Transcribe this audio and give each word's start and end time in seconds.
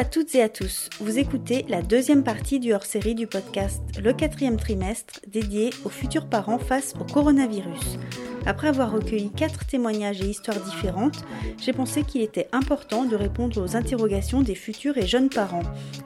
à 0.00 0.04
toutes 0.06 0.34
et 0.34 0.40
à 0.40 0.48
tous. 0.48 0.88
Vous 0.98 1.18
écoutez 1.18 1.66
la 1.68 1.82
deuxième 1.82 2.24
partie 2.24 2.58
du 2.58 2.72
hors-série 2.72 3.14
du 3.14 3.26
podcast 3.26 3.82
Le 4.02 4.14
quatrième 4.14 4.56
trimestre 4.56 5.20
dédié 5.26 5.68
aux 5.84 5.90
futurs 5.90 6.26
parents 6.26 6.58
face 6.58 6.94
au 6.98 7.04
coronavirus. 7.04 7.98
Après 8.46 8.68
avoir 8.68 8.92
recueilli 8.92 9.30
quatre 9.30 9.66
témoignages 9.66 10.20
et 10.20 10.26
histoires 10.26 10.60
différentes, 10.60 11.24
j'ai 11.60 11.72
pensé 11.72 12.02
qu'il 12.04 12.22
était 12.22 12.48
important 12.52 13.04
de 13.04 13.16
répondre 13.16 13.62
aux 13.62 13.76
interrogations 13.76 14.42
des 14.42 14.54
futurs 14.54 14.96
et 14.98 15.06
jeunes 15.06 15.28
parents. 15.28 15.62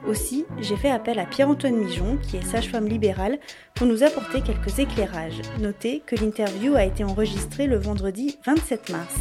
Aussi, 0.07 0.45
j'ai 0.59 0.75
fait 0.75 0.91
appel 0.91 1.19
à 1.19 1.25
Pierre-Antoine 1.25 1.77
Mijon, 1.77 2.17
qui 2.17 2.37
est 2.37 2.45
sage-femme 2.45 2.87
libérale, 2.87 3.39
pour 3.73 3.87
nous 3.87 4.03
apporter 4.03 4.41
quelques 4.41 4.79
éclairages. 4.79 5.41
Notez 5.59 6.01
que 6.05 6.15
l'interview 6.15 6.75
a 6.75 6.85
été 6.85 7.03
enregistrée 7.03 7.67
le 7.67 7.77
vendredi 7.77 8.37
27 8.45 8.89
mars. 8.89 9.15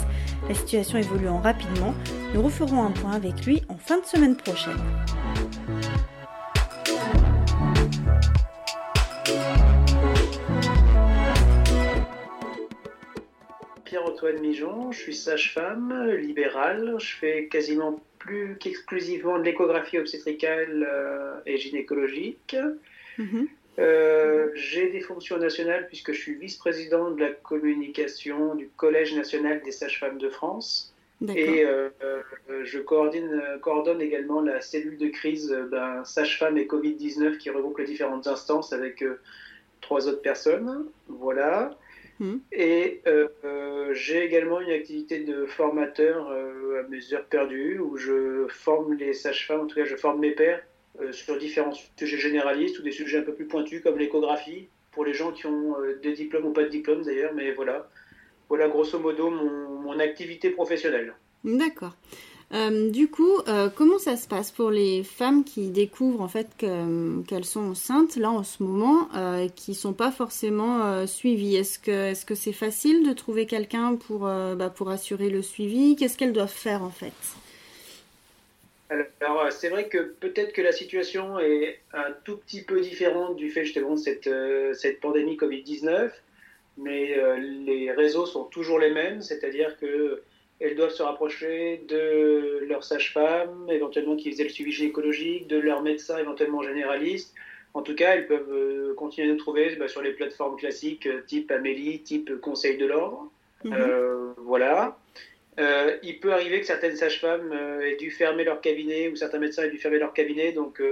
La 0.48 0.54
situation 0.54 0.98
évoluant 0.98 1.40
rapidement, 1.40 1.94
nous 2.34 2.42
referons 2.42 2.84
un 2.84 2.90
point 2.90 3.12
avec 3.12 3.46
lui 3.46 3.62
en 3.68 3.76
fin 3.76 4.00
de 4.00 4.06
semaine 4.06 4.36
prochaine. 4.36 4.80
Pierre-Antoine 14.24 14.40
Mijon, 14.40 14.92
je 14.92 15.00
suis 15.00 15.14
sage-femme 15.14 16.16
libérale, 16.16 16.96
je 16.98 17.16
fais 17.16 17.46
quasiment 17.48 18.00
plus 18.18 18.56
qu'exclusivement 18.58 19.38
de 19.38 19.44
l'échographie 19.44 19.98
obstétricale 19.98 20.88
euh, 20.90 21.40
et 21.44 21.58
gynécologique. 21.58 22.56
Mhm. 23.18 23.48
Euh, 23.78 24.48
j'ai 24.54 24.90
des 24.90 25.00
fonctions 25.00 25.36
nationales 25.36 25.86
puisque 25.88 26.12
je 26.12 26.20
suis 26.20 26.34
vice-président 26.36 27.10
de 27.10 27.20
la 27.20 27.32
communication 27.32 28.54
du 28.54 28.68
Collège 28.68 29.14
national 29.14 29.60
des 29.62 29.72
sages-femmes 29.72 30.18
de 30.18 30.30
France. 30.30 30.94
Et 31.34 31.64
euh, 31.64 31.88
je 32.64 32.78
coordonne, 32.78 33.42
coordonne, 33.60 34.00
également 34.00 34.40
la 34.40 34.60
cellule 34.60 34.98
de 34.98 35.08
crise 35.08 35.48
d'un 35.70 36.04
sage-femme 36.04 36.56
et 36.58 36.66
Covid-19 36.66 37.38
qui 37.38 37.50
regroupe 37.50 37.78
les 37.78 37.86
différentes 37.86 38.26
instances 38.26 38.72
avec 38.72 39.04
trois 39.80 40.08
autres 40.08 40.22
personnes. 40.22 40.86
Voilà. 41.08 41.76
Hmm. 42.20 42.36
Et 42.52 43.02
euh, 43.06 43.92
j'ai 43.92 44.24
également 44.24 44.60
une 44.60 44.70
activité 44.70 45.20
de 45.20 45.46
formateur 45.46 46.28
euh, 46.30 46.80
à 46.80 46.88
mes 46.88 47.12
heures 47.12 47.24
perdues 47.24 47.80
où 47.80 47.96
je 47.96 48.46
forme 48.48 48.94
les 48.94 49.12
sages-femmes, 49.12 49.62
en 49.62 49.66
tout 49.66 49.74
cas 49.74 49.84
je 49.84 49.96
forme 49.96 50.20
mes 50.20 50.34
euh, 51.00 51.12
sur 51.12 51.36
différents 51.38 51.72
sujets 51.72 52.18
généralistes 52.18 52.78
ou 52.78 52.82
des 52.82 52.92
sujets 52.92 53.18
un 53.18 53.22
peu 53.22 53.34
plus 53.34 53.46
pointus 53.46 53.82
comme 53.82 53.98
l'échographie 53.98 54.68
pour 54.92 55.04
les 55.04 55.12
gens 55.12 55.32
qui 55.32 55.46
ont 55.46 55.74
des 56.02 56.12
diplômes 56.12 56.46
ou 56.46 56.52
pas 56.52 56.62
de 56.62 56.68
diplôme 56.68 57.02
d'ailleurs, 57.02 57.32
mais 57.34 57.50
voilà. 57.52 57.88
Voilà 58.48 58.68
grosso 58.68 58.98
modo 59.00 59.28
mon 59.30 59.98
activité 59.98 60.50
professionnelle. 60.50 61.14
D'accord. 61.42 61.96
Euh, 62.54 62.88
du 62.90 63.08
coup, 63.08 63.40
euh, 63.48 63.68
comment 63.68 63.98
ça 63.98 64.16
se 64.16 64.28
passe 64.28 64.52
pour 64.52 64.70
les 64.70 65.02
femmes 65.02 65.42
qui 65.42 65.70
découvrent 65.70 66.20
en 66.20 66.28
fait 66.28 66.46
qu'elles 66.56 67.44
sont 67.44 67.70
enceintes 67.70 68.14
là 68.14 68.30
en 68.30 68.44
ce 68.44 68.62
moment, 68.62 69.08
euh, 69.16 69.48
qui 69.48 69.74
sont 69.74 69.92
pas 69.92 70.12
forcément 70.12 70.84
euh, 70.84 71.06
suivies? 71.06 71.56
Est-ce 71.56 72.24
que 72.24 72.34
c'est 72.34 72.52
facile 72.52 73.06
de 73.08 73.12
trouver 73.12 73.46
quelqu'un 73.46 73.96
pour 73.96 74.20
bah, 74.20 74.70
pour 74.74 74.90
assurer 74.90 75.30
le 75.30 75.42
suivi? 75.42 75.96
Qu'est-ce 75.96 76.16
qu'elles 76.16 76.32
doivent 76.32 76.48
faire 76.48 76.82
en 76.82 76.90
fait? 76.90 77.12
Alors, 79.20 79.50
c'est 79.50 79.70
vrai 79.70 79.88
que 79.88 79.98
peut-être 79.98 80.52
que 80.52 80.62
la 80.62 80.70
situation 80.70 81.40
est 81.40 81.80
un 81.92 82.12
tout 82.22 82.36
petit 82.36 82.62
peu 82.62 82.80
différente 82.80 83.34
du 83.34 83.50
fait 83.50 83.64
justement 83.64 83.94
de 83.96 84.72
cette 84.74 85.00
pandémie 85.00 85.36
Covid-19, 85.36 86.10
mais 86.76 87.16
les 87.40 87.90
réseaux 87.90 88.26
sont 88.26 88.44
toujours 88.44 88.78
les 88.78 88.92
mêmes, 88.92 89.22
c'est-à-dire 89.22 89.76
que 89.78 90.22
elles 90.64 90.76
doivent 90.76 90.90
se 90.90 91.02
rapprocher 91.02 91.82
de 91.88 92.64
leur 92.66 92.84
sage-femme, 92.84 93.66
éventuellement 93.70 94.16
qui 94.16 94.30
faisait 94.30 94.44
le 94.44 94.48
suivi 94.48 94.72
gynécologique, 94.72 95.46
de 95.46 95.58
leur 95.58 95.82
médecin 95.82 96.16
éventuellement 96.16 96.62
généraliste. 96.62 97.34
En 97.74 97.82
tout 97.82 97.94
cas, 97.94 98.14
elles 98.14 98.26
peuvent 98.26 98.52
euh, 98.52 98.94
continuer 98.94 99.28
à 99.28 99.32
nous 99.32 99.38
trouver 99.38 99.76
bah, 99.76 99.88
sur 99.88 100.00
les 100.00 100.12
plateformes 100.12 100.56
classiques 100.56 101.06
euh, 101.06 101.22
type 101.26 101.50
Amélie, 101.50 102.00
type 102.00 102.40
Conseil 102.40 102.78
de 102.78 102.86
l'Ordre. 102.86 103.30
Mhm. 103.64 103.74
Euh, 103.74 104.32
voilà. 104.38 104.96
il 106.02 106.18
peut 106.20 106.32
arriver 106.32 106.60
que 106.60 106.66
certaines 106.66 106.96
sages-femmes 106.96 107.52
aient 107.82 107.96
dû 107.96 108.10
fermer 108.10 108.44
leur 108.44 108.60
cabinet 108.60 109.08
ou 109.08 109.16
certains 109.16 109.38
médecins 109.38 109.64
aient 109.64 109.70
dû 109.70 109.78
fermer 109.78 109.98
leur 109.98 110.12
cabinet. 110.12 110.52
Donc, 110.52 110.82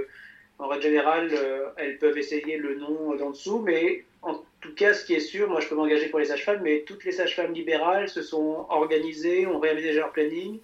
en 0.59 0.67
règle 0.67 0.83
générale, 0.83 1.29
elles 1.77 1.97
peuvent 1.99 2.17
essayer 2.17 2.57
le 2.57 2.75
nom 2.75 3.15
d'en 3.15 3.31
dessous, 3.31 3.59
mais 3.59 4.05
en 4.21 4.43
tout 4.63 4.73
cas, 4.73 4.93
ce 4.93 5.05
qui 5.05 5.13
est 5.13 5.19
sûr, 5.19 5.49
moi 5.49 5.59
je 5.59 5.67
peux 5.67 5.75
m'engager 5.75 6.07
pour 6.07 6.19
les 6.19 6.25
sages-femmes, 6.25 6.61
mais 6.63 6.83
toutes 6.87 7.03
les 7.03 7.11
sages-femmes 7.11 7.53
libérales 7.53 8.07
se 8.07 8.21
sont 8.21 8.65
organisées, 8.69 9.45
ont 9.45 9.59
réalisé 9.59 9.91
leur 9.91 10.11
planning 10.11 10.59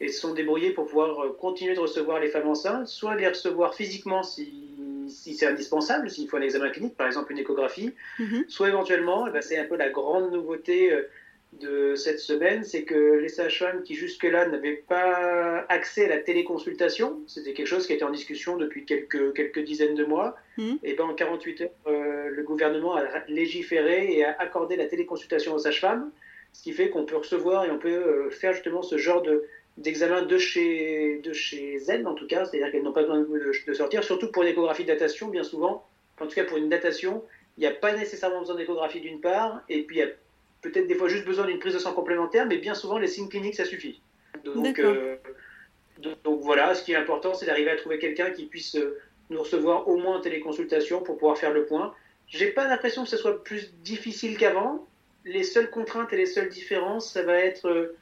et 0.00 0.08
se 0.08 0.20
sont 0.20 0.34
débrouillées 0.34 0.72
pour 0.72 0.86
pouvoir 0.86 1.24
euh, 1.24 1.36
continuer 1.40 1.74
de 1.74 1.80
recevoir 1.80 2.18
les 2.20 2.28
femmes 2.28 2.48
enceintes, 2.48 2.88
soit 2.88 3.14
les 3.14 3.28
recevoir 3.28 3.74
physiquement 3.74 4.24
si, 4.24 4.74
si 5.08 5.34
c'est 5.34 5.46
indispensable, 5.46 6.10
s'il 6.10 6.28
faut 6.28 6.36
un 6.36 6.42
examen 6.42 6.70
clinique, 6.70 6.96
par 6.96 7.06
exemple 7.06 7.32
une 7.32 7.38
échographie, 7.38 7.94
mhm. 8.18 8.44
soit 8.48 8.68
éventuellement, 8.68 9.28
eh 9.28 9.30
ben, 9.30 9.40
c'est 9.40 9.58
un 9.58 9.64
peu 9.64 9.76
la 9.76 9.90
grande 9.90 10.32
nouveauté 10.32 10.92
euh, 10.92 11.08
de 11.60 11.94
cette 11.94 12.18
semaine, 12.18 12.64
c'est 12.64 12.84
que 12.84 13.18
les 13.18 13.28
sages-femmes 13.28 13.82
qui 13.82 13.94
jusque-là 13.94 14.46
n'avaient 14.48 14.82
pas 14.88 15.64
accès 15.68 16.04
à 16.04 16.08
la 16.08 16.18
téléconsultation, 16.18 17.20
c'était 17.26 17.52
quelque 17.52 17.66
chose 17.66 17.86
qui 17.86 17.92
était 17.92 18.04
en 18.04 18.10
discussion 18.10 18.56
depuis 18.56 18.84
quelques, 18.84 19.34
quelques 19.34 19.64
dizaines 19.64 19.94
de 19.94 20.04
mois, 20.04 20.36
hmm. 20.56 20.74
et 20.82 20.94
ben 20.94 21.04
en 21.04 21.14
48 21.14 21.60
heures, 21.60 21.70
euh, 21.86 22.28
le 22.30 22.42
gouvernement 22.42 22.96
a 22.96 23.04
légiféré 23.28 24.12
et 24.12 24.24
a 24.24 24.36
accordé 24.38 24.76
la 24.76 24.86
téléconsultation 24.86 25.54
aux 25.54 25.58
sages-femmes, 25.58 26.10
ce 26.52 26.62
qui 26.62 26.72
fait 26.72 26.90
qu'on 26.90 27.04
peut 27.04 27.16
recevoir 27.16 27.64
et 27.64 27.70
on 27.70 27.78
peut 27.78 27.88
euh, 27.88 28.30
faire 28.30 28.52
justement 28.52 28.82
ce 28.82 28.96
genre 28.98 29.22
de, 29.22 29.44
d'examen 29.76 30.22
de 30.22 30.38
chez, 30.38 31.20
de 31.22 31.32
chez 31.32 31.76
elles, 31.88 32.06
en 32.06 32.14
tout 32.14 32.26
cas, 32.26 32.44
c'est-à-dire 32.44 32.72
qu'elles 32.72 32.82
n'ont 32.82 32.92
pas 32.92 33.02
besoin 33.02 33.20
de, 33.20 33.74
sortir, 33.74 34.04
surtout 34.04 34.30
pour 34.30 34.42
une 34.42 34.50
échographie 34.50 34.84
de 34.84 34.88
datation, 34.88 35.28
bien 35.28 35.44
souvent, 35.44 35.86
en 36.20 36.26
tout 36.26 36.34
cas 36.34 36.44
pour 36.44 36.56
une 36.56 36.68
datation, 36.68 37.22
il 37.58 37.60
n'y 37.60 37.66
a 37.66 37.72
pas 37.72 37.94
nécessairement 37.94 38.40
besoin 38.40 38.56
d'échographie 38.56 39.00
d'une 39.00 39.20
part, 39.20 39.62
et 39.68 39.82
puis 39.82 39.96
il 39.96 39.98
y 40.00 40.02
a 40.02 40.08
peut-être 40.62 40.86
des 40.86 40.94
fois 40.94 41.08
juste 41.08 41.24
besoin 41.24 41.46
d'une 41.46 41.58
prise 41.58 41.74
de 41.74 41.78
sang 41.78 41.92
complémentaire, 41.92 42.46
mais 42.46 42.58
bien 42.58 42.74
souvent 42.74 42.98
les 42.98 43.08
signes 43.08 43.28
cliniques 43.28 43.56
ça 43.56 43.64
suffit. 43.64 44.00
Donc, 44.44 44.78
euh, 44.78 45.16
donc, 46.24 46.40
voilà, 46.42 46.74
ce 46.74 46.84
qui 46.84 46.92
est 46.92 46.96
important, 46.96 47.34
c'est 47.34 47.46
d'arriver 47.46 47.70
à 47.70 47.76
trouver 47.76 47.98
quelqu'un 47.98 48.30
qui 48.30 48.44
puisse 48.44 48.76
euh, 48.76 48.98
nous 49.30 49.40
recevoir 49.40 49.88
au 49.88 49.96
moins 49.96 50.16
en 50.16 50.20
téléconsultation 50.20 51.02
pour 51.02 51.16
pouvoir 51.16 51.38
faire 51.38 51.52
le 51.52 51.64
point. 51.64 51.94
J'ai 52.28 52.48
pas 52.48 52.68
l'impression 52.68 53.04
que 53.04 53.08
ce 53.08 53.16
soit 53.16 53.42
plus 53.42 53.72
difficile 53.82 54.36
qu'avant. 54.36 54.86
Les 55.24 55.42
seules 55.42 55.70
contraintes 55.70 56.12
et 56.12 56.16
les 56.16 56.26
seules 56.26 56.48
différences, 56.48 57.12
ça 57.12 57.22
va 57.22 57.34
être 57.38 57.94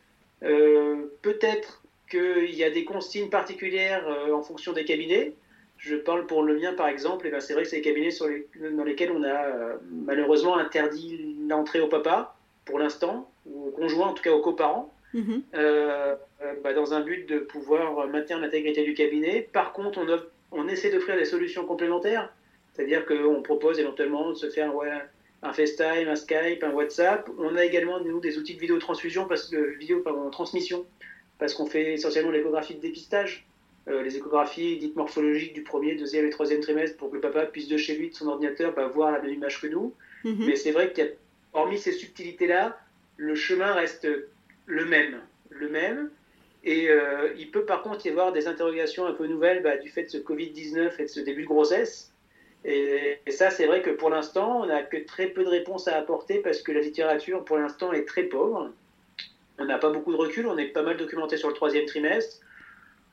euh, 0.43 0.97
peut-être 1.23 1.83
qu'il 2.11 2.55
y 2.55 2.65
a 2.65 2.71
des 2.71 2.85
consignes 2.85 3.31
particulières 3.31 4.07
en 4.33 4.43
fonction 4.43 4.73
des 4.73 4.85
cabinets. 4.85 5.33
Je 5.79 5.97
parle 5.97 6.27
pour 6.27 6.43
le 6.43 6.59
mien 6.59 6.75
par 6.75 6.89
exemple, 6.89 7.27
et 7.27 7.31
ben 7.31 7.41
c'est 7.41 7.55
vrai 7.55 7.63
que 7.63 7.69
c'est 7.69 7.77
des 7.77 7.83
cabinets 7.83 8.11
sur 8.11 8.29
les, 8.29 8.47
dans 8.73 8.85
lesquels 8.85 9.11
on 9.11 9.25
a 9.25 9.77
malheureusement 9.91 10.57
interdit 10.57 11.37
l'entrée 11.49 11.81
au 11.81 11.89
papa 11.89 12.34
pour 12.65 12.79
l'instant, 12.79 13.31
ou 13.47 13.69
au 13.69 13.71
conjoint, 13.71 14.09
en 14.09 14.15
tout 14.15 14.23
cas 14.23 14.33
aux 14.33 14.41
coparents, 14.41 14.93
mhm. 15.13 15.43
euh, 15.55 16.15
euh, 16.43 16.55
bah, 16.63 16.73
dans 16.73 16.95
un 16.95 17.01
but 17.01 17.29
de 17.29 17.39
pouvoir 17.39 18.07
maintenir 18.09 18.39
l'intégrité 18.41 18.85
du 18.85 18.95
cabinet. 18.95 19.49
Par 19.53 19.73
contre, 19.73 19.99
on, 19.99 20.59
on 20.59 20.69
essaie 20.69 20.91
d'offrir 20.91 21.17
des 21.17 21.25
solutions 21.25 21.67
complémentaires, 21.67 22.33
c'est-à-dire 22.73 23.07
qu'on 23.07 23.43
propose 23.43 23.79
éventuellement 23.79 24.31
de 24.31 24.35
se 24.35 24.49
faire 24.51 24.73
un 25.43 25.53
FaceTime, 25.53 26.09
un 26.09 26.17
Skype, 26.17 26.63
un 26.63 26.73
WhatsApp. 26.73 27.29
On 27.39 27.55
a 27.57 27.65
également, 27.65 28.01
nous, 28.01 28.21
des 28.21 28.39
outils 28.39 28.55
de 28.55 28.61
vidéo-transfusion, 28.61 29.27
parce 29.27 29.49
que, 29.49 29.77
vidéo, 29.79 30.01
pardon, 30.01 30.31
transmission, 30.31 30.87
parce 31.39 31.55
qu'on 31.55 31.67
fait 31.67 31.95
essentiellement 31.95 32.31
l'échographie 32.31 32.75
de 32.75 32.81
dépistage. 32.81 33.47
Euh, 33.87 34.03
les 34.03 34.17
échographies 34.17 34.79
dites 34.79 34.97
morphologiques 34.97 35.53
du 35.53 35.63
premier, 35.63 35.95
deuxième 35.95 36.25
et 36.25 36.31
troisième 36.31 36.61
trimestre 36.61 36.97
pour 36.97 37.11
que 37.11 37.17
le 37.17 37.21
papa 37.21 37.45
puisse 37.45 37.69
de 37.69 37.77
chez 37.77 37.95
lui, 37.97 38.09
de 38.09 38.15
son 38.15 38.29
ordinateur, 38.29 38.73
bah, 38.75 38.87
voir 38.87 39.13
la 39.13 39.21
même 39.21 39.35
image 39.35 39.61
que 39.61 39.67
nous. 39.67 39.93
Mhm. 40.25 40.47
Mais 40.47 40.57
c'est 40.57 40.71
vrai 40.71 40.91
qu'il 40.93 41.05
y 41.05 41.07
a 41.07 41.11
hormis 41.55 41.79
ces 41.79 41.93
subtilités-là, 41.93 42.79
le 43.17 43.35
chemin 43.35 43.73
reste 43.73 44.07
le 44.67 44.85
même. 44.85 45.21
Le 45.51 45.69
même. 45.69 46.11
Et 46.65 46.89
euh, 46.89 47.33
il 47.39 47.51
peut 47.51 47.65
par 47.65 47.83
contre 47.83 48.07
y 48.07 48.09
avoir 48.09 48.33
des 48.33 48.49
interrogations 48.49 49.07
un 49.07 49.13
peu 49.13 49.27
nouvelles 49.27 49.63
bah, 49.63 49.77
du 49.77 49.91
fait 49.91 50.05
de 50.05 50.09
ce 50.09 50.19
Covid-19 50.19 50.93
et 50.99 51.03
de 51.05 51.09
ce 51.09 51.21
début 51.21 51.43
de 51.43 51.47
grossesse. 51.47 52.13
Et, 52.65 53.19
ça, 53.29 53.51
c'est 53.51 53.67
vrai 53.67 53.83
que 53.83 53.91
pour 53.91 54.09
l'instant, 54.09 54.63
on 54.63 54.67
n'a 54.67 54.83
que 54.83 54.97
très 54.97 55.27
peu 55.27 55.45
de 55.45 55.49
réponses 55.49 55.87
à 55.87 55.97
apporter 55.97 56.39
parce 56.39 56.63
que 56.63 56.73
la 56.73 56.81
littérature, 56.81 57.45
pour 57.45 57.59
l'instant, 57.59 57.93
est 57.93 58.07
très 58.07 58.23
pauvre. 58.23 58.71
On 59.59 59.67
n'a 59.67 59.79
pas 59.79 59.91
beaucoup 59.91 60.13
de 60.13 60.17
recul, 60.17 60.47
on 60.47 60.57
est 60.57 60.69
pas 60.69 60.83
mal 60.83 60.97
documenté 60.97 61.37
sur 61.37 61.49
le 61.49 61.55
troisième 61.55 61.85
trimestre. 61.85 62.39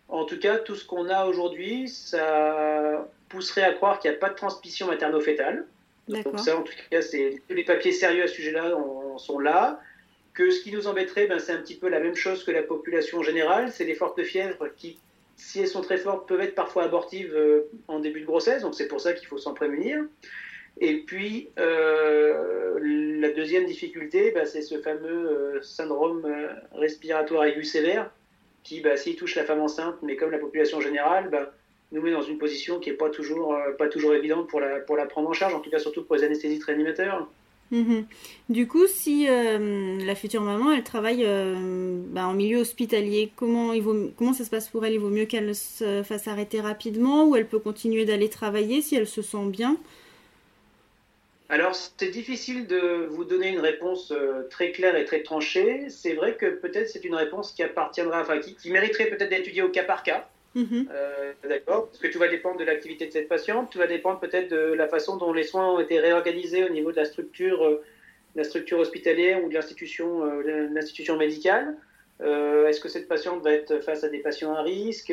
En 0.07 0.25
tout 0.25 0.39
cas, 0.39 0.57
tout 0.57 0.75
ce 0.75 0.85
qu'on 0.85 1.09
a 1.09 1.25
aujourd'hui, 1.25 1.89
ça 1.89 3.07
pousserait 3.29 3.63
à 3.63 3.73
croire 3.73 3.99
qu'il 3.99 4.09
n'y 4.09 4.15
a 4.15 4.19
pas 4.19 4.29
de 4.29 4.35
transmission 4.35 4.87
materno-fétale. 4.87 5.65
Donc 6.07 6.39
ça, 6.39 6.57
en 6.57 6.63
tout 6.63 6.73
cas, 6.89 7.01
c'est 7.01 7.41
tous 7.47 7.55
les 7.55 7.63
papiers 7.63 7.91
sérieux 7.91 8.23
à 8.23 8.27
ce 8.27 8.33
sujet-là 8.35 8.75
sont 9.17 9.39
là. 9.39 9.79
Que 10.33 10.49
ce 10.49 10.61
qui 10.61 10.71
nous 10.71 10.87
embêterait, 10.87 11.27
ben, 11.27 11.39
c'est 11.39 11.51
un 11.51 11.57
petit 11.57 11.75
peu 11.75 11.89
la 11.89 11.99
même 11.99 12.15
chose 12.15 12.43
que 12.43 12.51
la 12.51 12.63
population 12.63 13.21
générale. 13.21 13.71
C'est 13.71 13.83
les 13.83 13.95
fortes 13.95 14.21
fièvres 14.23 14.69
qui, 14.77 14.97
si 15.35 15.59
elles 15.59 15.67
sont 15.67 15.81
très 15.81 15.97
fortes, 15.97 16.27
peuvent 16.27 16.41
être 16.41 16.55
parfois 16.55 16.83
abortives 16.83 17.33
euh, 17.35 17.69
en 17.87 17.99
début 17.99 18.21
de 18.21 18.25
grossesse. 18.25 18.61
Donc 18.61 18.75
c'est 18.75 18.87
pour 18.87 19.01
ça 19.01 19.13
qu'il 19.13 19.27
faut 19.27 19.37
s'en 19.37 19.53
prémunir. 19.53 20.03
Et 20.79 20.99
puis, 20.99 21.49
euh, 21.59 22.79
la 22.81 23.29
deuxième 23.31 23.65
difficulté, 23.65 24.31
ben, 24.31 24.45
c'est 24.45 24.61
ce 24.61 24.79
fameux 24.79 25.29
euh, 25.29 25.61
syndrome 25.61 26.25
respiratoire 26.73 27.43
aigu 27.43 27.65
sévère 27.65 28.09
qui, 28.63 28.79
bah, 28.79 28.95
s'il 28.95 29.15
touche 29.15 29.35
la 29.35 29.43
femme 29.43 29.59
enceinte, 29.59 29.95
mais 30.01 30.15
comme 30.15 30.31
la 30.31 30.37
population 30.37 30.81
générale, 30.81 31.29
bah, 31.29 31.53
nous 31.91 32.01
met 32.01 32.11
dans 32.11 32.21
une 32.21 32.37
position 32.37 32.79
qui 32.79 32.89
n'est 32.89 32.95
pas 32.95 33.09
toujours, 33.09 33.55
pas 33.77 33.87
toujours 33.87 34.13
évidente 34.13 34.47
pour 34.47 34.59
la, 34.59 34.79
pour 34.79 34.95
la 34.95 35.05
prendre 35.05 35.29
en 35.29 35.33
charge, 35.33 35.53
en 35.53 35.59
tout 35.59 35.69
cas 35.69 35.79
surtout 35.79 36.03
pour 36.03 36.15
les 36.15 36.23
anesthésistes 36.23 36.63
réanimateurs. 36.63 37.27
Mhm. 37.71 38.05
Du 38.49 38.67
coup, 38.67 38.85
si 38.85 39.27
euh, 39.29 39.97
la 40.05 40.13
future 40.13 40.41
maman, 40.41 40.73
elle 40.73 40.83
travaille 40.83 41.23
euh, 41.25 41.55
bah, 42.07 42.27
en 42.27 42.33
milieu 42.33 42.59
hospitalier, 42.59 43.31
comment, 43.37 43.71
il 43.71 43.81
vaut, 43.81 44.11
comment 44.17 44.33
ça 44.33 44.43
se 44.43 44.49
passe 44.49 44.67
pour 44.67 44.85
elle? 44.85 44.93
Il 44.93 44.99
vaut 44.99 45.09
mieux 45.09 45.25
qu'elle 45.25 45.55
se 45.55 46.03
fasse 46.03 46.27
arrêter 46.27 46.59
rapidement 46.59 47.25
ou 47.25 47.37
elle 47.37 47.47
peut 47.47 47.59
continuer 47.59 48.03
d'aller 48.03 48.29
travailler 48.29 48.81
si 48.81 48.95
elle 48.95 49.07
se 49.07 49.21
sent 49.21 49.45
bien? 49.47 49.77
Alors, 51.47 51.73
c'est 51.75 52.09
difficile 52.09 52.67
de 52.67 53.07
vous 53.09 53.23
donner 53.23 53.49
une 53.49 53.59
réponse 53.59 54.11
euh, 54.11 54.47
très 54.49 54.71
claire 54.71 54.97
et 54.97 55.05
très 55.05 55.23
tranchée. 55.23 55.89
C'est 55.89 56.13
vrai 56.13 56.35
que 56.35 56.47
peut-être 56.47 56.89
c'est 56.89 57.05
une 57.05 57.15
réponse 57.15 57.53
qui 57.53 57.63
appartiendra, 57.63 58.21
enfin, 58.21 58.39
qui, 58.39 58.55
qui 58.55 58.69
mériterait 58.69 59.07
peut-être 59.07 59.29
d'être 59.29 59.41
étudiée 59.41 59.61
au 59.61 59.69
cas 59.69 59.83
par 59.83 60.03
cas. 60.03 60.29
Mhm. 60.55 60.89
Euh, 60.91 61.33
d'accord. 61.47 61.87
Parce 61.87 61.99
que 61.99 62.07
tout 62.07 62.19
va 62.19 62.27
dépendre 62.27 62.57
de 62.57 62.65
l'activité 62.65 63.07
de 63.07 63.11
cette 63.11 63.29
patiente, 63.29 63.71
tout 63.71 63.79
va 63.79 63.87
dépendre 63.87 64.19
peut-être 64.19 64.49
de 64.49 64.73
la 64.73 64.87
façon 64.87 65.17
dont 65.17 65.31
les 65.31 65.43
soins 65.43 65.73
ont 65.73 65.79
été 65.79 65.99
réorganisés 65.99 66.63
au 66.63 66.69
niveau 66.69 66.91
de 66.91 66.97
la 66.97 67.05
structure, 67.05 67.63
euh, 67.63 67.83
la 68.35 68.43
structure 68.43 68.79
hospitalière 68.79 69.43
ou 69.43 69.49
de 69.49 69.53
l'institution, 69.53 70.25
euh, 70.25 70.69
l'institution 70.71 71.17
médicale. 71.17 71.75
Est-ce 72.19 72.79
que 72.79 72.87
cette 72.87 73.07
patiente 73.07 73.41
va 73.41 73.51
être 73.51 73.79
face 73.79 74.03
à 74.03 74.09
des 74.09 74.19
patients 74.19 74.53
à 74.53 74.61
risque? 74.61 75.11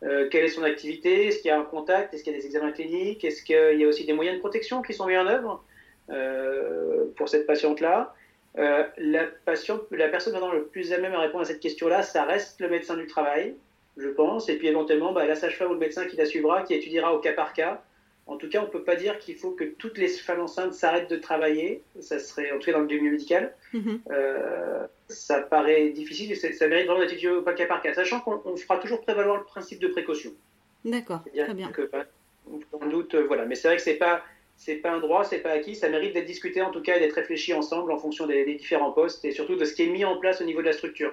Quelle 0.00 0.44
est 0.44 0.48
son 0.48 0.62
activité? 0.62 1.26
Est-ce 1.26 1.40
qu'il 1.42 1.48
y 1.48 1.50
a 1.50 1.60
un 1.60 1.64
contact? 1.64 2.14
Est-ce 2.14 2.24
qu'il 2.24 2.32
y 2.32 2.36
a 2.36 2.38
des 2.38 2.46
examens 2.46 2.72
cliniques? 2.72 3.22
Est-ce 3.22 3.42
qu'il 3.42 3.78
y 3.78 3.84
a 3.84 3.86
aussi 3.86 4.06
des 4.06 4.14
moyens 4.14 4.38
de 4.38 4.40
protection 4.40 4.80
qui 4.80 4.94
sont 4.94 5.06
mis 5.06 5.18
en 5.18 5.26
œuvre 5.26 5.62
pour 7.16 7.28
cette 7.28 7.46
patiente-là? 7.46 8.14
La, 8.56 9.24
patiente, 9.44 9.82
la 9.90 10.08
personne 10.08 10.32
maintenant 10.32 10.52
le 10.52 10.64
plus 10.64 10.90
à 10.94 10.98
même 10.98 11.12
à 11.12 11.20
répondre 11.20 11.42
à 11.42 11.44
cette 11.44 11.60
question-là, 11.60 12.02
ça 12.02 12.24
reste 12.24 12.58
le 12.62 12.70
médecin 12.70 12.96
du 12.96 13.06
travail 13.06 13.54
je 13.96 14.08
pense, 14.08 14.48
et 14.48 14.56
puis 14.56 14.68
éventuellement 14.68 15.12
bah, 15.12 15.26
la 15.26 15.36
sage-femme 15.36 15.70
ou 15.70 15.74
le 15.74 15.80
médecin 15.80 16.06
qui 16.06 16.16
la 16.16 16.26
suivra, 16.26 16.62
qui 16.62 16.74
étudiera 16.74 17.14
au 17.14 17.18
cas 17.18 17.32
par 17.32 17.52
cas. 17.52 17.82
En 18.26 18.36
tout 18.36 18.48
cas, 18.48 18.60
on 18.60 18.66
ne 18.66 18.70
peut 18.70 18.84
pas 18.84 18.94
dire 18.94 19.18
qu'il 19.18 19.34
faut 19.34 19.50
que 19.50 19.64
toutes 19.64 19.98
les 19.98 20.06
femmes 20.06 20.40
enceintes 20.40 20.74
s'arrêtent 20.74 21.10
de 21.10 21.16
travailler. 21.16 21.82
Ça 22.00 22.20
serait, 22.20 22.52
en 22.52 22.58
tout 22.58 22.66
cas 22.66 22.72
dans 22.72 22.78
le 22.78 22.86
milieu 22.86 23.10
médical, 23.10 23.54
mhm. 23.72 24.00
euh, 24.10 24.86
ça 25.08 25.40
paraît 25.40 25.90
difficile 25.90 26.30
et 26.30 26.36
ça 26.36 26.68
mérite 26.68 26.86
vraiment 26.86 27.00
d'être 27.00 27.12
étudié 27.12 27.30
au 27.30 27.42
cas 27.42 27.66
par 27.66 27.82
cas, 27.82 27.92
sachant 27.94 28.20
qu'on 28.20 28.56
fera 28.56 28.78
toujours 28.78 29.00
prévaloir 29.00 29.38
le 29.38 29.44
principe 29.44 29.80
de 29.80 29.88
précaution. 29.88 30.30
D'accord, 30.84 31.20
très 31.34 31.54
bien. 31.54 31.68
Que, 31.68 31.82
bah, 31.82 32.04
doute, 32.88 33.14
euh, 33.14 33.24
voilà. 33.26 33.44
Mais 33.44 33.56
c'est 33.56 33.68
vrai 33.68 33.76
que 33.76 33.82
c'est 33.82 33.94
pas 33.94 34.22
c'est 34.56 34.76
pas 34.76 34.92
un 34.92 35.00
droit, 35.00 35.24
c'est 35.24 35.38
pas 35.38 35.50
acquis, 35.50 35.74
ça 35.74 35.88
mérite 35.88 36.14
d'être 36.14 36.26
discuté 36.26 36.62
en 36.62 36.70
tout 36.70 36.82
cas 36.82 36.96
et 36.96 37.00
d'être 37.00 37.14
réfléchi 37.14 37.52
ensemble 37.52 37.90
en 37.90 37.98
fonction 37.98 38.26
des, 38.26 38.44
différents 38.54 38.92
postes 38.92 39.24
et 39.24 39.32
surtout 39.32 39.56
de 39.56 39.64
ce 39.64 39.74
qui 39.74 39.82
est 39.82 39.88
mis 39.88 40.04
en 40.04 40.18
place 40.18 40.40
au 40.40 40.44
niveau 40.44 40.60
de 40.60 40.66
la 40.66 40.72
structure 40.72 41.12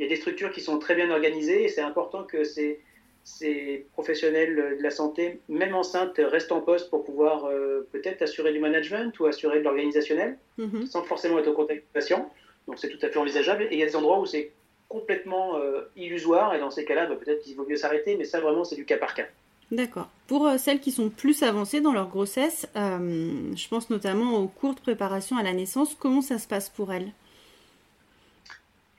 il 0.00 0.04
y 0.04 0.06
a 0.06 0.08
des 0.08 0.16
structures 0.16 0.50
qui 0.50 0.62
sont 0.62 0.78
très 0.78 0.94
bien 0.94 1.10
organisées 1.10 1.62
et 1.62 1.68
c'est 1.68 1.82
important 1.82 2.24
que 2.24 2.42
ces, 2.42 2.80
ces, 3.22 3.84
professionnels 3.92 4.76
de 4.78 4.82
la 4.82 4.90
santé, 4.90 5.40
même 5.50 5.74
enceintes, 5.74 6.18
restent 6.18 6.52
en 6.52 6.62
poste 6.62 6.88
pour 6.88 7.04
pouvoir 7.04 7.44
euh, 7.44 7.86
peut-être 7.92 8.22
assurer 8.22 8.54
du 8.54 8.60
management 8.60 9.12
ou 9.20 9.26
assurer 9.26 9.58
de 9.58 9.64
l'organisationnel 9.64 10.38
mhm. 10.56 10.86
sans 10.86 11.02
forcément 11.02 11.38
être 11.38 11.48
au 11.48 11.52
contact 11.52 11.82
du 11.82 11.86
patient. 11.92 12.32
Donc 12.66 12.78
c'est 12.78 12.88
tout 12.88 12.98
à 13.04 13.10
fait 13.10 13.18
envisageable. 13.18 13.64
Et 13.64 13.68
il 13.72 13.78
y 13.78 13.82
a 13.82 13.86
des 13.86 13.94
endroits 13.94 14.18
où 14.20 14.24
c'est 14.24 14.52
complètement 14.88 15.58
euh, 15.58 15.82
illusoire 15.96 16.54
et 16.54 16.60
dans 16.60 16.70
ces 16.70 16.86
cas-là, 16.86 17.04
bah, 17.04 17.16
peut-être 17.16 17.42
qu'il 17.42 17.54
vaut 17.54 17.66
mieux 17.68 17.76
s'arrêter, 17.76 18.16
mais 18.16 18.24
ça 18.24 18.40
vraiment 18.40 18.64
c'est 18.64 18.76
du 18.76 18.86
cas 18.86 18.96
par 18.96 19.12
cas. 19.12 19.26
D'accord. 19.70 20.08
Pour 20.28 20.46
euh, 20.46 20.56
celles 20.56 20.80
qui 20.80 20.92
sont 20.92 21.10
plus 21.10 21.42
avancées 21.42 21.82
dans 21.82 21.92
leur 21.92 22.08
grossesse, 22.08 22.66
je 22.74 23.68
pense 23.68 23.90
notamment 23.90 24.38
aux 24.38 24.48
courtes 24.48 24.80
préparations 24.80 25.36
à 25.36 25.42
la 25.42 25.52
naissance, 25.52 25.94
comment 25.94 26.22
ça 26.22 26.38
se 26.38 26.48
passe 26.48 26.70
pour 26.70 26.90
elles? 26.90 27.12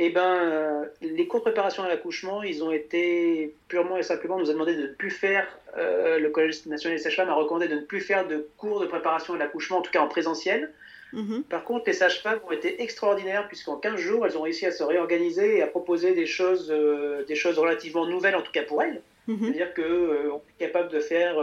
Eh 0.04 0.10
ben, 0.10 0.36
euh, 0.36 0.86
les 1.02 1.28
cours 1.28 1.42
de 1.42 1.44
préparation 1.44 1.84
à 1.84 1.88
l'accouchement, 1.88 2.42
ils 2.42 2.64
ont 2.64 2.72
été 2.72 3.54
purement 3.68 3.98
et 3.98 4.04
simplement, 4.04 4.40
nous 4.40 4.50
a 4.50 4.54
demandé 4.54 4.74
de 4.76 4.82
ne 4.82 4.88
plus 4.88 5.12
faire, 5.12 5.48
euh, 5.78 6.18
le 6.18 6.32
Collège 6.32 6.66
national 6.66 6.98
des 6.98 7.04
sages-femmes 7.04 7.30
a 7.30 7.36
recommandé 7.36 7.68
de 7.68 7.76
ne 7.76 7.82
plus 7.82 8.02
faire 8.02 8.28
de 8.28 8.48
cours 8.58 8.80
de 8.80 8.88
préparation 8.88 9.36
à 9.36 9.38
l'accouchement, 9.38 9.78
en 9.78 9.82
tout 9.84 9.92
cas 9.92 10.02
en 10.02 10.08
présentiel. 10.08 10.72
Mhm. 11.14 11.44
Par 11.44 11.66
contre, 11.66 11.84
les 11.86 11.94
sages-femmes 11.94 12.40
ont 12.48 12.52
été 12.52 12.82
extraordinaires 12.82 13.48
puisqu'en 13.48 13.76
15 13.76 13.98
jours, 13.98 14.26
elles 14.26 14.36
ont 14.40 14.42
réussi 14.42 14.66
à 14.66 14.72
se 14.72 14.82
réorganiser 14.82 15.58
et 15.58 15.62
à 15.62 15.68
proposer 15.68 16.16
des 16.16 16.26
choses, 16.26 16.72
euh, 16.72 17.24
des 17.26 17.36
choses 17.36 17.60
relativement 17.60 18.08
nouvelles, 18.08 18.36
en 18.36 18.42
tout 18.42 18.52
cas 18.52 18.64
pour 18.64 18.82
elles. 18.82 19.04
Mhm. 19.28 19.38
C'est-à-dire 19.40 19.74
qu'on 19.76 20.38
est 20.38 20.66
capable 20.66 20.90
de 20.90 21.00
faire 21.00 21.36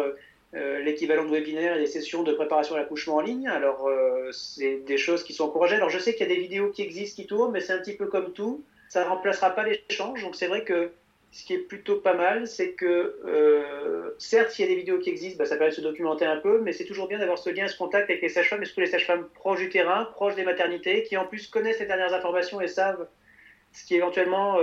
euh, 0.55 0.79
l'équivalent 0.81 1.25
de 1.25 1.31
webinaire 1.31 1.77
et 1.77 1.81
des 1.81 1.87
sessions 1.87 2.23
de 2.23 2.33
préparation 2.33 2.75
à 2.75 2.79
l'accouchement 2.79 3.17
en 3.17 3.21
ligne. 3.21 3.49
Alors, 3.49 3.87
euh, 3.87 4.33
c'est 4.33 4.79
des 4.79 4.97
choses 4.97 5.23
qui 5.23 5.35
sont 5.35 5.45
encouragées. 5.45 5.77
Alors, 5.77 5.91
je 5.91 5.99
sais 5.99 6.15
qu'il 6.15 6.27
y 6.27 6.33
a 6.33 6.35
des 6.35 6.41
vidéos 6.41 6.71
qui 6.71 6.83
existent, 6.83 7.23
qui 7.23 7.27
tournent, 7.27 7.53
mais 7.53 7.61
c'est 7.61 7.75
un 7.75 7.79
petit 7.79 7.97
peu 7.97 8.07
comme 8.07 8.33
tout. 8.33 8.65
Ça 8.89 9.05
ne 9.05 9.09
remplacera 9.11 9.51
pas 9.51 9.65
l'échange. 9.65 10.23
Donc, 10.23 10.37
c'est 10.37 10.47
vrai 10.47 10.65
que 10.65 10.91
ce 11.33 11.45
qui 11.45 11.53
est 11.53 11.59
plutôt 11.59 11.97
pas 11.97 12.15
mal, 12.15 12.49
c'est 12.49 12.73
que, 12.73 13.21
euh, 13.27 14.15
certes, 14.17 14.53
s'il 14.53 14.65
y 14.65 14.69
a 14.69 14.71
des 14.71 14.79
vidéos 14.79 14.99
qui 14.99 15.11
existent, 15.11 15.37
bah, 15.37 15.45
ça 15.45 15.57
permet 15.57 15.71
de 15.71 15.77
se 15.77 15.83
documenter 15.83 16.25
un 16.25 16.39
peu, 16.39 16.63
mais 16.63 16.73
c'est 16.73 16.87
toujours 16.87 17.09
bien 17.09 17.19
d'avoir 17.19 17.37
ce 17.37 17.51
lien, 17.51 17.69
ce 17.69 17.77
contact 17.77 18.09
avec 18.09 18.23
les 18.23 18.31
sages-femmes, 18.31 18.63
et 18.63 18.65
surtout 18.65 18.81
les 18.81 18.87
sages-femmes 18.87 19.29
proches 19.35 19.61
du 19.61 19.69
terrain, 19.69 20.07
proches 20.15 20.35
des 20.35 20.45
maternités, 20.45 21.03
qui 21.03 21.19
en 21.19 21.27
plus 21.27 21.47
connaissent 21.49 21.81
les 21.81 21.87
dernières 21.87 22.15
informations 22.15 22.63
et 22.63 22.69
savent 22.69 23.07
ce 23.75 23.85
qui 23.85 23.97
éventuellement 23.97 24.57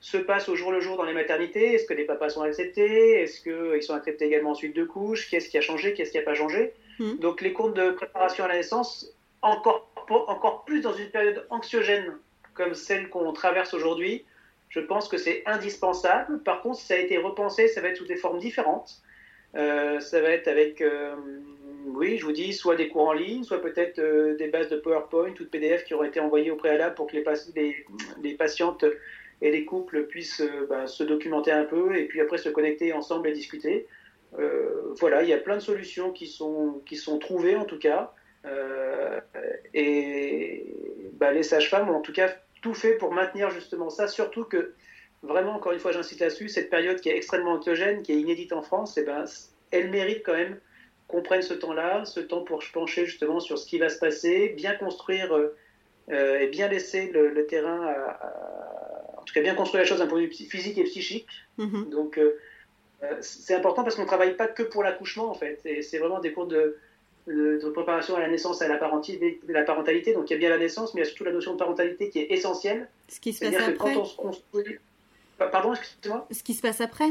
se 0.00 0.16
passe 0.16 0.48
au 0.48 0.56
jour 0.56 0.72
le 0.72 0.80
jour 0.80 0.96
dans 0.96 1.04
les 1.04 1.12
maternités? 1.12 1.74
Est-ce 1.74 1.86
que 1.86 1.94
les 1.94 2.04
papas 2.04 2.30
sont 2.30 2.42
acceptés? 2.42 3.22
Est-ce 3.22 3.40
qu'ils 3.42 3.82
sont 3.82 3.94
acceptés 3.94 4.26
également 4.26 4.50
ensuite 4.50 4.74
de 4.74 4.84
couches? 4.84 5.28
Qu'est-ce 5.30 5.48
qui 5.48 5.58
a 5.58 5.60
changé? 5.60 5.92
Qu'est-ce 5.94 6.10
qui 6.10 6.18
n'a 6.18 6.24
pas 6.24 6.34
changé? 6.34 6.72
Hmm. 6.98 7.16
Donc 7.16 7.42
les 7.42 7.52
cours 7.52 7.72
de 7.72 7.90
préparation 7.90 8.44
à 8.44 8.48
la 8.48 8.56
naissance, 8.56 9.14
encore, 9.42 9.90
encore 10.08 10.64
plus 10.64 10.80
dans 10.80 10.94
une 10.94 11.10
période 11.10 11.46
anxiogène 11.50 12.16
comme 12.54 12.74
celle 12.74 13.08
qu'on 13.10 13.32
traverse 13.32 13.74
aujourd'hui, 13.74 14.24
je 14.68 14.80
pense 14.80 15.08
que 15.08 15.18
c'est 15.18 15.42
indispensable. 15.46 16.42
Par 16.42 16.62
contre, 16.62 16.78
si 16.78 16.86
ça 16.86 16.94
a 16.94 16.98
été 16.98 17.18
repensé, 17.18 17.68
ça 17.68 17.80
va 17.80 17.88
être 17.88 17.96
sous 17.96 18.06
des 18.06 18.16
formes 18.16 18.38
différentes. 18.38 19.02
Euh, 19.56 19.98
ça 20.00 20.20
va 20.20 20.30
être 20.30 20.46
avec, 20.46 20.80
euh, 20.80 21.14
oui, 21.86 22.18
je 22.18 22.24
vous 22.24 22.32
dis, 22.32 22.52
soit 22.52 22.76
des 22.76 22.88
cours 22.88 23.08
en 23.08 23.12
ligne, 23.12 23.42
soit 23.42 23.60
peut-être 23.60 23.98
euh, 23.98 24.36
des 24.36 24.48
bases 24.48 24.68
de 24.68 24.76
PowerPoint 24.76 25.32
ou 25.32 25.44
de 25.44 25.48
PDF 25.48 25.84
qui 25.84 25.94
auraient 25.94 26.08
été 26.08 26.20
envoyées 26.20 26.50
au 26.50 26.56
préalable 26.56 26.94
pour 26.94 27.08
que 27.08 27.16
les, 27.16 27.24
les, 27.56 27.84
les 28.22 28.34
patientes 28.34 28.84
et 29.42 29.50
les 29.50 29.64
couples 29.64 30.06
puissent 30.06 30.40
euh, 30.40 30.66
ben, 30.68 30.86
se 30.86 31.02
documenter 31.02 31.50
un 31.52 31.64
peu 31.64 31.96
et 31.96 32.04
puis 32.04 32.20
après 32.20 32.38
se 32.38 32.48
connecter 32.48 32.92
ensemble 32.92 33.28
et 33.28 33.32
discuter. 33.32 33.86
Euh, 34.38 34.94
voilà, 35.00 35.22
il 35.22 35.28
y 35.28 35.32
a 35.32 35.38
plein 35.38 35.56
de 35.56 35.62
solutions 35.62 36.12
qui 36.12 36.26
sont, 36.26 36.82
qui 36.86 36.96
sont 36.96 37.18
trouvées 37.18 37.56
en 37.56 37.64
tout 37.64 37.78
cas. 37.78 38.12
Euh, 38.46 39.20
et 39.74 40.66
ben, 41.14 41.32
les 41.32 41.42
sages-femmes 41.42 41.90
ont 41.90 41.96
en 41.96 42.00
tout 42.00 42.12
cas 42.12 42.34
tout 42.62 42.74
fait 42.74 42.94
pour 42.94 43.12
maintenir 43.12 43.50
justement 43.50 43.90
ça, 43.90 44.06
surtout 44.06 44.44
que 44.44 44.74
vraiment, 45.22 45.52
encore 45.52 45.72
une 45.72 45.78
fois, 45.78 45.92
j'insiste 45.92 46.20
là-dessus, 46.20 46.48
cette 46.48 46.70
période 46.70 47.00
qui 47.00 47.08
est 47.08 47.16
extrêmement 47.16 47.52
autogène, 47.52 48.02
qui 48.02 48.12
est 48.12 48.20
inédite 48.20 48.52
en 48.52 48.62
France, 48.62 48.96
et 48.96 49.02
eh 49.02 49.04
ben, 49.04 49.24
elle 49.70 49.90
mérite 49.90 50.22
quand 50.24 50.34
même 50.34 50.58
qu'on 51.08 51.22
prenne 51.22 51.42
ce 51.42 51.54
temps-là, 51.54 52.04
ce 52.04 52.20
temps 52.20 52.42
pour 52.42 52.62
se 52.62 52.70
pencher 52.70 53.04
justement 53.04 53.40
sur 53.40 53.58
ce 53.58 53.66
qui 53.66 53.78
va 53.78 53.88
se 53.88 53.98
passer, 53.98 54.50
bien 54.50 54.74
construire 54.74 55.36
et 56.08 56.46
bien 56.48 56.68
laisser 56.68 57.10
le, 57.12 57.46
terrain 57.46 57.86
à 57.86 58.79
en 59.20 59.24
tout 59.24 59.34
cas 59.34 59.42
bien 59.42 59.54
construire 59.54 59.82
la 59.82 59.88
chose 59.88 59.98
d'un 59.98 60.06
point 60.06 60.20
de 60.20 60.26
vue 60.26 60.32
physique 60.32 60.78
et 60.78 60.84
psychique. 60.84 61.28
Mhm. 61.58 61.90
Donc 61.90 62.18
euh, 62.18 62.38
euh, 63.02 63.16
c'est 63.20 63.54
important 63.54 63.82
parce 63.82 63.94
qu'on 63.94 64.02
ne 64.02 64.06
travaille 64.06 64.36
pas 64.36 64.48
que 64.48 64.62
pour 64.62 64.82
l'accouchement 64.82 65.30
en 65.30 65.34
fait. 65.34 65.60
C'est 65.82 65.98
vraiment 65.98 66.20
des 66.20 66.32
cours 66.32 66.46
de, 66.46 66.78
de, 67.26 67.70
préparation 67.70 68.16
à 68.16 68.20
la 68.20 68.28
naissance, 68.28 68.62
à 68.62 68.68
la, 68.68 68.74
la 69.48 69.62
parentalité. 69.62 70.14
Donc 70.14 70.30
il 70.30 70.32
y 70.32 70.36
a 70.36 70.38
bien 70.38 70.50
la 70.50 70.58
naissance, 70.58 70.94
mais 70.94 71.02
il 71.02 71.04
y 71.04 71.06
a 71.06 71.08
surtout 71.08 71.24
la 71.24 71.32
notion 71.32 71.52
de 71.52 71.58
parentalité 71.58 72.08
qui 72.10 72.20
est 72.20 72.30
essentielle. 72.30 72.88
Ce 73.08 73.20
qui 73.20 73.32
se 73.32 73.44
passe 73.44 73.54
après. 73.54 73.94
quand 73.94 74.00
on 74.00 74.04
se 74.04 74.16
construit... 74.16 74.78
Pardon, 75.38 75.72
excusez-moi 75.72 76.26
Ce 76.30 76.42
qui 76.42 76.52
se 76.52 76.60
passe 76.60 76.82
après 76.82 77.10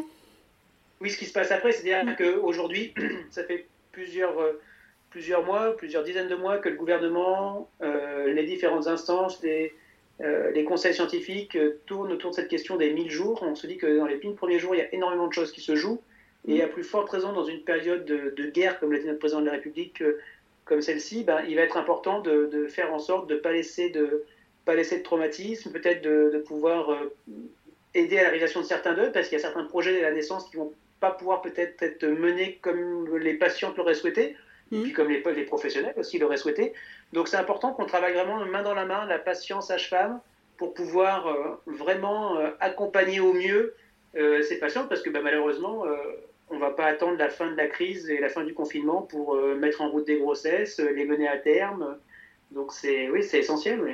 Oui, 1.02 1.10
ce 1.10 1.18
qui 1.18 1.26
se 1.26 1.34
passe 1.34 1.52
après, 1.52 1.72
c'est-à-dire 1.72 2.06
mhm. 2.06 2.16
qu'aujourd'hui, 2.16 2.94
ça 3.32 3.44
fait 3.44 3.68
plusieurs, 3.92 4.38
euh, 4.40 4.62
plusieurs 5.10 5.44
mois, 5.44 5.76
plusieurs 5.76 6.04
dizaines 6.04 6.28
de 6.28 6.36
mois 6.36 6.60
que 6.60 6.70
le 6.70 6.76
gouvernement, 6.76 7.70
les 7.82 8.44
différentes 8.44 8.86
instances, 8.86 9.42
les, 9.42 9.74
euh, 10.22 10.52
les 10.52 10.66
conseils 10.66 10.94
scientifiques 10.94 11.56
euh, 11.56 11.80
tournent 11.86 12.12
autour 12.12 12.32
de 12.32 12.36
cette 12.36 12.50
question 12.50 12.76
des 12.76 12.92
1000 12.92 13.10
jours. 13.10 13.42
On 13.44 13.56
se 13.56 13.68
dit 13.68 13.78
que 13.78 13.98
dans 13.98 14.06
les 14.06 14.18
1000 14.18 14.36
premiers 14.36 14.60
jours, 14.60 14.76
il 14.76 14.80
y 14.80 14.82
a 14.82 14.94
énormément 14.94 15.28
de 15.28 15.34
choses 15.34 15.52
qui 15.52 15.62
se 15.62 15.76
jouent. 15.76 16.02
Et 16.48 16.62
à 16.62 16.68
plus 16.68 16.84
forte 16.84 17.10
raison, 17.10 17.34
dans 17.34 17.44
une 17.44 17.62
période 17.64 18.06
de, 18.06 18.46
guerre, 18.50 18.80
comme 18.80 18.92
l'a 18.92 19.00
dit 19.00 19.06
notre 19.06 19.20
président 19.20 19.42
de 19.42 19.46
la 19.46 19.54
République, 19.54 20.02
euh, 20.02 20.20
comme 20.66 20.82
celle-ci, 20.82 21.24
ben, 21.24 21.42
il 21.48 21.56
va 21.56 21.62
être 21.62 21.78
important 21.78 22.22
de, 22.22 22.68
faire 22.68 22.94
en 22.94 23.00
sorte 23.00 23.30
de 23.30 23.36
ne 23.36 23.40
pas 23.40 23.52
laisser 23.52 23.90
de, 23.90 24.24
pas 24.66 24.76
laisser 24.76 25.00
de 25.00 25.04
traumatisme, 25.04 25.72
peut-être 25.72 26.02
de, 26.02 26.44
pouvoir 26.46 26.98
aider 27.94 28.18
à 28.20 28.24
la 28.24 28.30
réalisation 28.30 28.62
de 28.62 28.66
certains 28.66 28.94
d'eux, 28.94 29.12
parce 29.12 29.28
qu'il 29.28 29.38
y 29.38 29.42
a 29.42 29.44
certains 29.44 29.64
projets 29.64 29.98
de 29.98 30.02
la 30.02 30.12
naissance 30.12 30.48
qui 30.50 30.58
vont 30.58 30.72
pas 31.00 31.12
pouvoir 31.12 31.42
peut-être 31.42 31.82
être 31.82 32.06
menés 32.06 32.60
comme 32.62 33.18
les 33.18 33.34
patients 33.34 33.74
l'auraient 33.76 33.96
souhaité, 33.96 34.36
et 34.72 34.82
puis 34.82 34.94
comme 34.94 35.10
les, 35.10 35.24
les 35.34 35.44
professionnels 35.44 35.96
aussi 35.98 36.20
l'auraient 36.20 36.38
souhaité. 36.38 36.74
Donc 37.14 37.28
c'est 37.28 37.38
important 37.38 37.74
qu'on 37.74 37.86
travaille 37.86 38.14
vraiment 38.14 38.44
main 38.46 38.64
dans 38.64 38.76
la 38.76 38.86
main, 38.86 39.06
la 39.06 39.20
patience 39.20 39.68
sage-femme, 39.68 40.20
pour 40.60 40.74
pouvoir 40.74 41.28
euh, 41.28 41.56
vraiment 41.66 42.38
euh, 42.38 42.50
accompagner 42.60 43.22
au 43.22 43.34
mieux 43.34 43.76
euh, 44.16 44.42
ces 44.44 44.60
patients, 44.60 44.86
parce 44.88 45.02
que 45.02 45.10
bah, 45.10 45.22
malheureusement, 45.24 45.86
on 46.50 46.56
ne 46.56 46.60
va 46.60 46.72
pas 46.72 46.86
attendre 46.86 47.18
la 47.18 47.30
fin 47.30 47.50
de 47.50 47.56
la 47.56 47.68
crise 47.68 48.10
et 48.10 48.20
la 48.20 48.30
fin 48.30 48.44
du 48.44 48.54
confinement 48.54 49.02
pour 49.02 49.36
mettre 49.36 49.82
en 49.82 49.90
route 49.90 50.06
des 50.06 50.18
grossesses, 50.18 50.80
les 50.80 51.06
mener 51.06 51.28
à 51.28 51.38
terme. 51.38 51.98
Donc 52.52 52.74
c'est 52.74 53.10
oui, 53.10 53.24
c'est 53.24 53.40
essentiel. 53.40 53.80
Oui. 53.82 53.92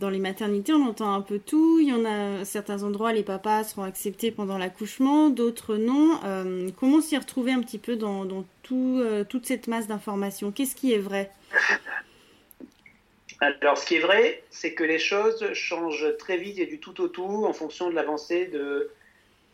Dans 0.00 0.10
les 0.10 0.18
maternités, 0.18 0.72
on 0.72 0.86
entend 0.86 1.14
un 1.14 1.20
peu 1.20 1.38
tout. 1.38 1.78
Il 1.80 1.88
y 1.88 1.92
en 1.92 2.04
a 2.04 2.44
certains 2.44 2.82
endroits, 2.82 3.12
les 3.12 3.22
papas 3.22 3.62
seront 3.62 3.84
acceptés 3.84 4.32
pendant 4.32 4.58
l'accouchement, 4.58 5.30
d'autres 5.30 5.76
non. 5.76 6.18
Euh, 6.24 6.68
comment 6.80 7.00
s'y 7.00 7.16
retrouver 7.16 7.52
un 7.52 7.60
petit 7.60 7.78
peu 7.78 7.94
dans, 7.94 8.26
tout, 8.62 8.98
euh, 9.00 9.22
toute 9.22 9.46
cette 9.46 9.68
masse 9.68 9.86
d'informations? 9.86 10.50
Qu'est-ce 10.50 10.74
qui 10.74 10.92
est 10.92 10.98
vrai? 10.98 11.30
Alors, 13.40 13.78
ce 13.78 13.86
qui 13.86 13.96
est 13.96 14.00
vrai, 14.00 14.42
c'est 14.50 14.74
que 14.74 14.84
les 14.84 14.98
choses 14.98 15.52
changent 15.52 16.16
très 16.18 16.38
vite 16.38 16.58
et 16.58 16.66
du 16.66 16.80
tout 16.80 17.00
au 17.00 17.08
tout 17.08 17.44
en 17.46 17.52
fonction 17.52 17.88
de 17.88 17.94
l'avancée 17.94 18.46
de, 18.46 18.90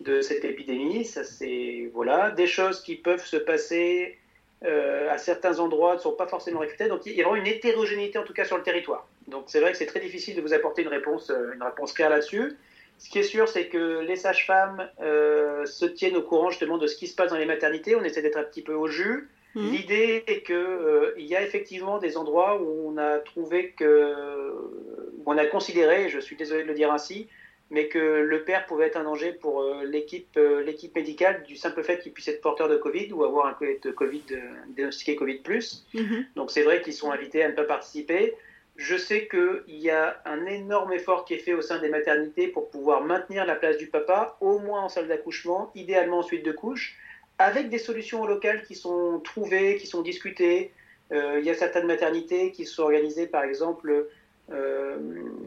de 0.01 0.23
cette 0.23 0.45
épidémie. 0.45 1.05
Ça, 1.05 1.23
c'est 1.25 1.91
voilà, 1.93 2.31
des 2.31 2.47
choses 2.47 2.83
qui 2.83 2.95
peuvent 2.95 3.25
se 3.25 3.37
passer 3.37 4.17
à 4.63 5.19
certains 5.19 5.59
endroits 5.59 5.95
ne 5.95 6.01
sont 6.01 6.13
pas 6.13 6.27
forcément 6.27 6.61
réfutés. 6.61 6.89
Donc, 6.89 7.07
il 7.07 7.13
y 7.13 7.21
a 7.21 7.25
vraiment 7.25 7.43
une 7.43 7.47
hétérogénéité 7.47 8.19
en 8.19 8.25
tout 8.25 8.35
cas 8.35 8.45
sur 8.45 8.57
le 8.57 8.63
territoire. 8.63 9.07
Donc 9.31 9.45
c'est 9.47 9.61
vrai 9.61 9.73
que 9.73 9.79
c'est 9.79 9.87
très 9.87 10.01
difficile 10.01 10.37
de 10.37 10.43
vous 10.43 10.53
apporter 10.53 10.83
une 10.83 10.89
réponse, 10.89 11.31
euh, 11.31 11.55
une 11.55 11.63
réponse 11.63 11.93
claire 11.93 12.11
là-dessus. 12.11 12.57
Ce 12.99 13.09
qui 13.09 13.19
est 13.19 13.25
sûr, 13.25 13.49
c'est 13.49 13.69
que 13.69 14.01
les 14.01 14.17
sages-femmes 14.17 14.87
euh, 15.01 15.65
se 15.65 15.87
tiennent 15.87 16.17
au 16.17 16.23
courant 16.23 16.51
justement 16.51 16.77
de 16.77 16.87
ce 16.87 16.97
qui 16.97 17.07
se 17.07 17.15
passe 17.15 17.31
dans 17.31 17.39
les 17.39 17.47
maternités. 17.47 17.97
On 17.97 18.05
essaie 18.05 18.21
d'être 18.21 18.37
un 18.37 18.43
petit 18.43 18.63
peu 18.63 18.75
au 18.75 18.89
jus. 18.89 19.31
Mmh. 19.55 19.71
L'idée 19.71 20.25
est 20.27 20.43
qu'il 20.43 20.55
euh, 20.55 21.15
y 21.17 21.35
a 21.35 21.43
effectivement 21.43 21.99
des 21.99 22.19
endroits 22.19 22.61
où 22.61 22.93
on 22.93 22.99
a 22.99 23.19
trouvé 23.19 23.71
que, 23.71 24.53
où 25.19 25.23
on 25.25 25.39
a 25.39 25.47
considéré, 25.47 26.09
je 26.09 26.21
suis 26.21 26.37
désolé 26.37 26.63
de 26.63 26.69
le 26.69 26.75
dire 26.75 26.93
ainsi, 26.93 27.29
mais 27.71 27.89
que 27.89 27.99
le 27.99 28.43
père 28.43 28.67
pouvait 28.67 28.87
être 28.87 28.97
un 28.97 29.05
danger 29.05 29.33
pour 29.33 29.65
l'équipe, 29.85 30.39
l'équipe 30.65 30.95
médicale 30.95 31.45
du 31.45 31.57
simple 31.57 31.83
fait 31.85 32.01
qu'il 32.01 32.13
puisse 32.13 32.29
être 32.29 32.41
porteur 32.41 32.69
de 32.69 32.77
Covid 32.77 33.13
ou 33.13 33.25
avoir 33.25 33.47
un 33.47 33.55
Covid 33.55 34.25
diagnostiqué 34.69 35.15
Covid+. 35.15 35.41
Mmh. 35.95 36.01
Donc 36.35 36.51
c'est 36.51 36.63
vrai 36.63 36.83
qu'ils 36.83 36.95
sont 36.95 37.13
invités 37.13 37.45
à 37.45 37.49
ne 37.49 37.55
pas 37.55 37.65
participer. 37.65 38.35
Je 38.81 38.97
sais 38.97 39.29
qu'il 39.29 39.79
y 39.79 39.91
a 39.91 40.23
un 40.25 40.47
énorme 40.47 40.95
effort 40.95 41.27
qui 41.27 41.35
est 41.35 41.39
fait 41.39 41.53
au 41.53 41.61
sein 41.61 41.81
des 41.81 41.91
maternités 41.91 42.49
pour 42.49 42.71
pouvoir 42.71 43.05
maintenir 43.05 43.45
la 43.45 43.55
place 43.55 43.77
du 43.77 43.89
papa, 43.89 44.39
au 44.41 44.59
moins 44.59 44.85
en 44.85 44.89
salle 44.89 45.07
d'accouchement, 45.07 45.71
idéalement 45.75 46.21
en 46.21 46.23
suite 46.23 46.47
de 46.47 46.53
couche, 46.53 46.97
avec 47.39 47.69
des 47.69 47.77
solutions 47.77 48.25
locales 48.25 48.63
qui 48.65 48.75
sont 48.75 49.21
trouvées, 49.21 49.77
qui 49.77 49.87
sont 49.87 50.01
discutées. 50.01 50.73
Euh, 51.13 51.41
il 51.41 51.45
y 51.45 51.51
a 51.51 51.55
certaines 51.55 51.87
maternités 51.87 52.53
qui 52.53 52.65
sont 52.65 52.85
organisées, 52.85 53.27
par 53.27 53.45
exemple, 53.45 54.09
euh, 54.51 54.99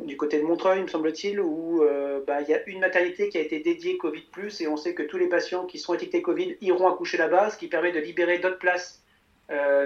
du 0.06 0.18
côté 0.18 0.40
de 0.40 0.44
Montreuil, 0.44 0.82
me 0.82 0.88
semble-t-il, 0.88 1.40
où 1.40 1.84
euh, 1.84 2.22
bah, 2.26 2.42
il 2.42 2.50
y 2.50 2.54
a 2.54 2.68
une 2.68 2.80
maternité 2.80 3.30
qui 3.30 3.38
a 3.38 3.42
été 3.42 3.60
dédiée 3.60 3.98
Covid, 3.98 4.24
et 4.60 4.68
on 4.68 4.78
sait 4.78 4.94
que 4.94 5.04
tous 5.04 5.18
les 5.18 5.28
patients 5.28 5.66
qui 5.66 5.80
sont 5.80 5.94
étiquetés 5.94 6.22
Covid 6.22 6.58
iront 6.62 6.88
accoucher 6.88 7.18
là-bas, 7.18 7.50
ce 7.50 7.58
qui 7.58 7.68
permet 7.68 7.92
de 7.92 8.00
libérer 8.00 8.40
d'autres 8.40 8.60
places 8.60 9.02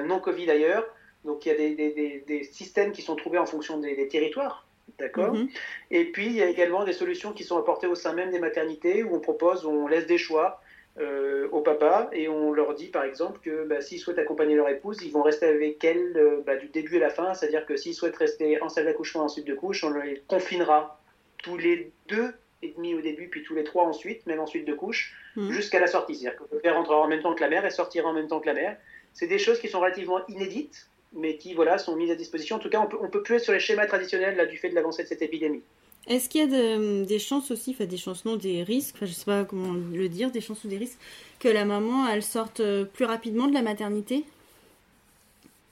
non 0.05 0.19
Covid 0.19 0.49
ailleurs. 0.49 0.87
Donc 1.25 1.45
il 1.45 1.49
y 1.49 1.51
a 1.51 1.55
des, 1.55 2.43
systèmes 2.43 2.93
qui 2.93 3.01
sont 3.01 3.15
trouvés 3.15 3.37
en 3.37 3.45
fonction 3.45 3.79
des, 3.79 4.07
territoires. 4.07 4.65
D'accord 4.97 5.33
mhm. 5.33 5.49
Et 5.91 6.05
puis 6.05 6.27
il 6.27 6.33
y 6.33 6.41
a 6.41 6.47
également 6.47 6.85
des 6.85 6.93
solutions 6.93 7.33
qui 7.33 7.43
sont 7.43 7.57
apportées 7.57 7.87
au 7.87 7.95
sein 7.95 8.13
même 8.13 8.31
des 8.31 8.39
maternités 8.39 9.03
où 9.03 9.13
on 9.15 9.19
propose, 9.19 9.65
on 9.65 9.87
laisse 9.87 10.07
des 10.07 10.17
choix 10.17 10.61
euh, 10.99 11.47
aux 11.51 11.61
papas 11.61 12.09
et 12.11 12.27
on 12.27 12.51
leur 12.51 12.73
dit 12.73 12.87
par 12.87 13.03
exemple 13.03 13.39
que 13.43 13.65
bah, 13.65 13.81
s'ils 13.81 13.99
souhaitent 13.99 14.17
accompagner 14.17 14.55
leur 14.55 14.67
épouse, 14.69 14.97
ils 15.03 15.11
vont 15.11 15.21
rester 15.21 15.45
avec 15.45 15.83
elle 15.83 16.17
euh, 16.17 16.41
bah, 16.45 16.55
du 16.55 16.67
début 16.67 16.97
à 16.97 16.99
la 16.99 17.09
fin. 17.09 17.33
C'est-à-dire 17.33 17.65
que 17.65 17.77
s'ils 17.77 17.93
souhaitent 17.93 18.17
rester 18.17 18.61
en 18.61 18.69
salle 18.69 18.85
d'accouchement 18.85 19.23
ensuite 19.23 19.45
de 19.45 19.53
couche, 19.53 19.83
on 19.83 19.91
les 19.91 20.23
confinera 20.27 20.99
tous 21.43 21.57
les 21.57 21.91
deux 22.07 22.33
et 22.63 22.73
demi 22.75 22.95
au 22.95 23.01
début, 23.01 23.27
puis 23.27 23.43
tous 23.43 23.53
les 23.53 23.63
trois 23.63 23.85
ensuite, 23.85 24.25
même 24.25 24.39
ensuite 24.39 24.65
de 24.65 24.73
couche, 24.73 25.13
mhm. 25.35 25.51
jusqu'à 25.51 25.79
la 25.79 25.87
sortie. 25.87 26.15
C'est-à-dire 26.15 26.39
que 26.39 26.45
le 26.51 26.59
père 26.59 26.75
rentrera 26.75 26.99
en 26.99 27.07
même 27.07 27.21
temps 27.21 27.35
que 27.35 27.41
la 27.41 27.49
mère 27.49 27.65
et 27.65 27.69
sortira 27.69 28.09
en 28.09 28.13
même 28.13 28.27
temps 28.27 28.39
que 28.39 28.47
la 28.47 28.55
mère. 28.55 28.77
C'est 29.13 29.27
des 29.27 29.39
choses 29.39 29.59
qui 29.59 29.67
sont 29.67 29.79
relativement 29.79 30.25
inédites 30.27 30.89
mais 31.13 31.37
qui 31.37 31.53
voilà, 31.53 31.77
sont 31.77 31.95
mises 31.95 32.11
à 32.11 32.15
disposition. 32.15 32.57
En 32.57 32.59
tout 32.59 32.69
cas, 32.69 32.79
on 32.79 32.87
peut, 32.87 32.97
on 33.01 33.09
peut 33.09 33.23
plus 33.23 33.35
être 33.35 33.43
sur 33.43 33.53
les 33.53 33.59
schémas 33.59 33.85
traditionnels 33.85 34.35
là, 34.35 34.45
du 34.45 34.57
fait 34.57 34.69
de 34.69 34.75
l'avancée 34.75 35.03
de 35.03 35.07
cette 35.07 35.21
épidémie. 35.21 35.63
Est-ce 36.07 36.29
qu'il 36.29 36.41
y 36.41 36.43
a 36.43 37.05
des 37.05 37.19
chances 37.19 37.51
aussi, 37.51 37.71
enfin 37.71 37.85
des 37.85 37.97
chances 37.97 38.23
non, 38.23 38.37
des 38.37 38.63
risques, 38.63 38.95
enfin 38.95 39.05
je 39.05 39.11
sais 39.11 39.25
pas 39.25 39.43
comment 39.43 39.73
le 39.73 40.07
dire, 40.07 40.31
des 40.31 40.41
chances 40.41 40.63
ou 40.63 40.67
des 40.67 40.77
risques, 40.77 40.99
que 41.39 41.49
la 41.49 41.65
maman 41.65 42.07
elle 42.07 42.23
sorte 42.23 42.61
euh, 42.61 42.85
plus 42.85 43.05
rapidement 43.05 43.47
de 43.47 43.53
la 43.53 43.61
maternité? 43.61 44.23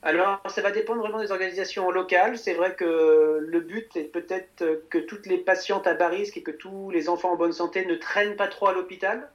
Alors, 0.06 0.39
ça 0.48 0.62
va 0.62 0.70
dépendre 0.70 1.01
vraiment 1.01 1.20
des 1.20 1.32
organisations 1.32 1.89
locales. 1.89 2.38
C'est 2.38 2.54
vrai 2.54 2.75
que 2.75 3.39
le 3.42 3.60
but 3.60 3.96
est 3.98 4.04
peut-être 4.04 4.84
que 4.92 5.00
toutes 5.00 5.25
les 5.25 5.39
patientes 5.39 5.88
à 5.88 5.96
bas 5.96 6.10
risque 6.10 6.38
et 6.38 6.44
que 6.44 6.51
tous 6.51 6.92
les 6.92 7.10
enfants 7.10 7.32
en 7.32 7.36
bonne 7.36 7.54
santé 7.54 7.88
ne 7.88 7.96
traînent 7.96 8.36
pas 8.36 8.48
trop 8.48 8.68
à 8.68 8.74
l'hôpital. 8.74 9.27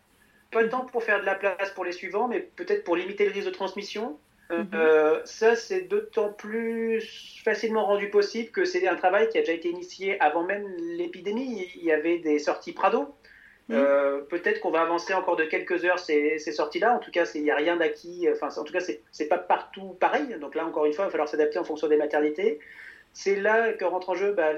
Pas 0.53 0.63
le 0.63 0.69
temps 0.69 0.85
pour 0.85 1.03
faire 1.03 1.21
de 1.21 1.27
la 1.27 1.35
place 1.35 1.73
pour 1.75 1.85
les 1.85 1.91
suivants, 1.91 2.29
mais 2.29 2.39
peut-être 2.55 2.85
pour 2.85 2.95
limiter 2.95 3.25
le 3.25 3.33
risque 3.33 3.49
de 3.49 3.53
transmission. 3.53 4.17
Mhm. 4.51 4.69
Euh, 4.75 5.21
ça, 5.25 5.55
c'est 5.55 5.83
d'autant 5.83 6.33
plus 6.33 7.41
facilement 7.45 7.87
rendu 7.87 8.11
possible 8.11 8.51
que 8.51 8.65
c'est 8.65 8.87
un 8.89 8.97
travail 8.97 9.29
qui 9.29 9.39
a 9.39 9.41
déjà 9.41 9.53
été 9.53 9.69
initié 9.69 10.21
avant 10.21 10.43
même 10.43 10.67
l'épidémie. 10.97 11.69
Il 11.77 11.85
y 11.85 11.93
avait 11.93 12.19
des 12.19 12.39
sorties 12.39 12.73
Prado. 12.73 13.15
Mhm. 13.69 13.77
Euh, 13.77 14.21
peut-être 14.23 14.61
qu'on 14.61 14.73
va 14.73 14.81
avancer 14.81 15.15
encore 15.15 15.37
de 15.37 15.45
quelques 15.45 15.85
heures 15.85 16.01
ces, 16.01 16.39
sorties-là. 16.39 16.95
En 16.95 16.99
tout 16.99 17.13
cas, 17.13 17.31
il 17.35 17.45
n'y 17.45 17.51
a 17.51 17.57
rien 17.57 17.77
d'acquis. 17.77 18.29
Enfin, 18.33 18.49
en 18.61 18.65
tout 18.65 18.73
cas, 18.73 18.81
c'est 19.13 19.29
pas 19.29 19.39
partout 19.39 19.97
pareil. 20.01 20.37
Donc 20.41 20.55
là, 20.57 20.67
encore 20.67 20.87
une 20.87 20.93
fois, 20.93 21.05
il 21.05 21.07
va 21.07 21.13
falloir 21.13 21.29
s'adapter 21.29 21.59
en 21.59 21.65
fonction 21.65 21.87
des 21.87 21.97
maternités. 21.97 22.59
C'est 23.13 23.37
là 23.37 23.73
que 23.73 23.85
rentre 23.85 24.11
en 24.11 24.15
jeu 24.15 24.33
bah, 24.33 24.53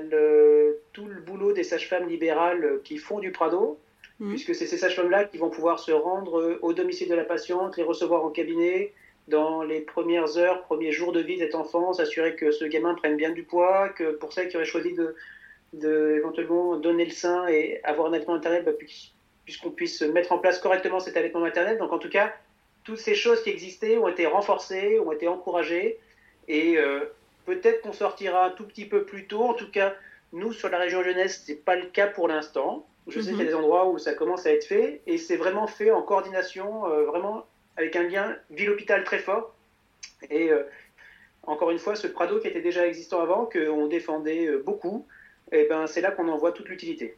tout 0.92 1.06
le 1.06 1.20
boulot 1.20 1.52
des 1.52 1.64
sages-femmes 1.64 2.08
libérales 2.08 2.80
qui 2.84 2.98
font 2.98 3.18
du 3.18 3.32
Prado, 3.32 3.78
mhm. 4.20 4.30
puisque 4.30 4.54
c'est 4.54 4.66
ces 4.66 4.78
sages-femmes-là 4.78 5.24
qui 5.24 5.36
vont 5.36 5.50
pouvoir 5.50 5.78
se 5.78 5.92
rendre 5.92 6.58
au 6.62 6.72
domicile 6.72 7.08
de 7.08 7.14
la 7.14 7.24
patiente, 7.24 7.76
les 7.76 7.82
recevoir 7.82 8.24
en 8.24 8.30
cabinet, 8.30 8.92
dans 9.28 9.62
les 9.62 9.80
premières 9.80 10.36
heures, 10.36 10.62
premiers 10.62 10.92
jours 10.92 11.12
de 11.12 11.20
vie 11.20 11.36
de 11.36 11.44
cet 11.44 11.54
enfant, 11.54 11.92
s'assurer 11.92 12.34
que 12.34 12.50
ce 12.50 12.64
gamin 12.64 12.94
prenne 12.94 13.16
bien 13.16 13.30
du 13.30 13.44
poids, 13.44 13.88
que 13.90 14.12
pour 14.12 14.32
celles 14.32 14.48
qui 14.48 14.56
auraient 14.56 14.64
choisi 14.64 14.94
de, 14.94 15.14
de 15.72 16.16
éventuellement 16.16 16.76
donner 16.76 17.04
le 17.04 17.12
sein 17.12 17.46
et 17.48 17.80
avoir 17.84 18.08
un 18.08 18.12
allaitement 18.12 18.34
maternel, 18.34 18.64
bah, 18.64 18.72
puisqu'on 19.44 19.70
puisse 19.70 20.02
mettre 20.02 20.32
en 20.32 20.38
place 20.38 20.58
correctement 20.58 21.00
cet 21.00 21.16
allaitement 21.16 21.40
maternel. 21.40 21.78
Donc 21.78 21.92
en 21.92 21.98
tout 21.98 22.10
cas, 22.10 22.32
toutes 22.84 22.98
ces 22.98 23.14
choses 23.14 23.42
qui 23.42 23.50
existaient 23.50 23.98
ont 23.98 24.08
été 24.08 24.26
renforcées, 24.26 24.98
ont 24.98 25.12
été 25.12 25.28
encouragées, 25.28 25.98
et 26.48 26.76
euh, 26.76 27.00
peut-être 27.46 27.82
qu'on 27.82 27.92
sortira 27.92 28.46
un 28.46 28.50
tout 28.50 28.64
petit 28.64 28.86
peu 28.86 29.04
plus 29.04 29.26
tôt. 29.26 29.42
En 29.42 29.54
tout 29.54 29.70
cas, 29.70 29.94
nous, 30.32 30.52
sur 30.52 30.68
la 30.68 30.78
région 30.78 31.02
jeunesse, 31.02 31.44
ce 31.46 31.52
n'est 31.52 31.58
pas 31.58 31.76
le 31.76 31.86
cas 31.86 32.08
pour 32.08 32.28
l'instant. 32.28 32.86
Je 33.08 33.20
sais 33.20 33.30
qu'il 33.30 33.38
y 33.38 33.40
a 33.40 33.44
mhm. 33.44 33.48
des 33.48 33.54
endroits 33.54 33.88
où 33.88 33.98
ça 33.98 34.14
commence 34.14 34.46
à 34.46 34.52
être 34.52 34.64
fait, 34.64 35.00
et 35.06 35.18
c'est 35.18 35.36
vraiment 35.36 35.66
fait 35.66 35.90
en 35.90 36.02
coordination, 36.02 36.86
euh, 36.86 37.04
vraiment 37.04 37.46
avec 37.76 37.96
un 37.96 38.04
lien 38.04 38.36
ville-hôpital 38.50 39.04
très 39.04 39.18
fort. 39.18 39.54
Et 40.30 40.50
euh, 40.50 40.62
encore 41.44 41.70
une 41.70 41.78
fois, 41.78 41.96
ce 41.96 42.06
Prado 42.06 42.38
qui 42.38 42.48
était 42.48 42.60
déjà 42.60 42.86
existant 42.86 43.20
avant, 43.20 43.46
qu'on 43.46 43.86
défendait 43.86 44.46
euh, 44.46 44.62
beaucoup, 44.64 45.06
et 45.50 45.64
eh 45.64 45.68
ben, 45.68 45.86
c'est 45.86 46.00
là 46.00 46.10
qu'on 46.10 46.28
en 46.28 46.38
voit 46.38 46.52
toute 46.52 46.68
l'utilité. 46.68 47.14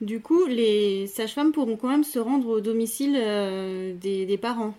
Du 0.00 0.20
coup, 0.20 0.46
les 0.46 1.06
sages-femmes 1.06 1.52
pourront 1.52 1.76
quand 1.76 1.88
même 1.88 2.04
se 2.04 2.18
rendre 2.18 2.48
au 2.48 2.60
domicile 2.60 3.16
euh, 3.20 3.94
des, 3.94 4.38
parents. 4.38 4.74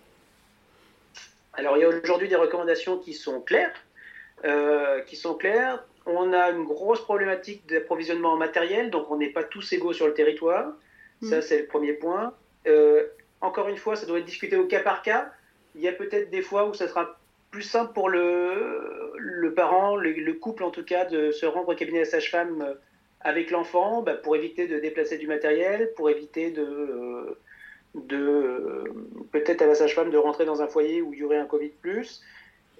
Alors, 1.54 1.78
il 1.78 1.82
y 1.82 1.84
a 1.84 1.90
aujourd'hui 1.90 2.30
des 2.30 2.36
recommandations 2.36 2.98
qui 3.00 3.14
sont 3.14 3.42
claires. 3.42 3.74
qui 5.08 5.16
sont 5.16 5.34
claires. 5.36 5.84
On 6.06 6.34
a 6.34 6.52
une 6.52 6.66
grosse 6.66 7.02
problématique 7.02 7.68
d'approvisionnement 7.68 8.38
matériel, 8.38 8.92
donc 8.92 9.10
on 9.10 9.18
n'est 9.18 9.32
pas 9.32 9.44
tous 9.44 9.74
égaux 9.74 9.94
sur 9.94 10.06
le 10.06 10.14
territoire. 10.14 10.74
Ça, 11.24 11.40
mm. 11.40 11.42
c'est 11.42 11.60
le 11.62 11.66
premier 11.66 11.94
point. 11.94 12.34
Encore 13.46 13.70
une 13.70 13.78
fois, 13.78 13.96
ça 13.96 14.08
doit 14.08 14.18
être 14.18 14.26
discuté 14.26 14.58
au 14.58 14.66
cas 14.66 14.80
par 14.80 15.04
cas. 15.04 15.32
Il 15.76 15.82
y 15.82 15.88
a 15.88 15.92
peut-être 15.92 16.32
des 16.32 16.42
fois 16.42 16.68
où 16.68 16.74
ça 16.74 16.88
sera 16.88 17.20
plus 17.52 17.62
simple 17.62 17.94
pour 17.94 18.10
le, 18.10 19.14
le 19.18 19.54
parent, 19.54 19.96
le, 19.96 20.34
couple 20.34 20.64
en 20.64 20.72
tout 20.72 20.84
cas, 20.84 21.06
de 21.06 21.32
se 21.32 21.46
rendre 21.46 21.70
au 21.70 21.76
cabinet 21.76 22.00
de 22.00 22.06
sage-femme 22.06 22.62
euh, 22.62 22.74
avec 23.22 23.52
l'enfant 23.52 24.02
bah, 24.02 24.16
pour 24.16 24.36
éviter 24.36 24.68
de 24.68 24.80
déplacer 24.80 25.18
du 25.20 25.28
matériel, 25.28 25.92
pour 25.96 26.10
éviter 26.10 26.50
de, 26.50 26.64
euh, 26.64 27.40
de 27.94 28.18
euh, 28.18 28.84
peut-être 29.32 29.62
à 29.62 29.68
la 29.68 29.76
sage-femme 29.76 30.10
de 30.10 30.18
rentrer 30.18 30.46
dans 30.46 30.64
un 30.64 30.68
foyer 30.68 31.04
où 31.04 31.14
il 31.14 31.20
y 31.20 31.24
aurait 31.24 31.38
un 31.38 31.46
Covid 31.46 31.72
plus. 31.82 32.24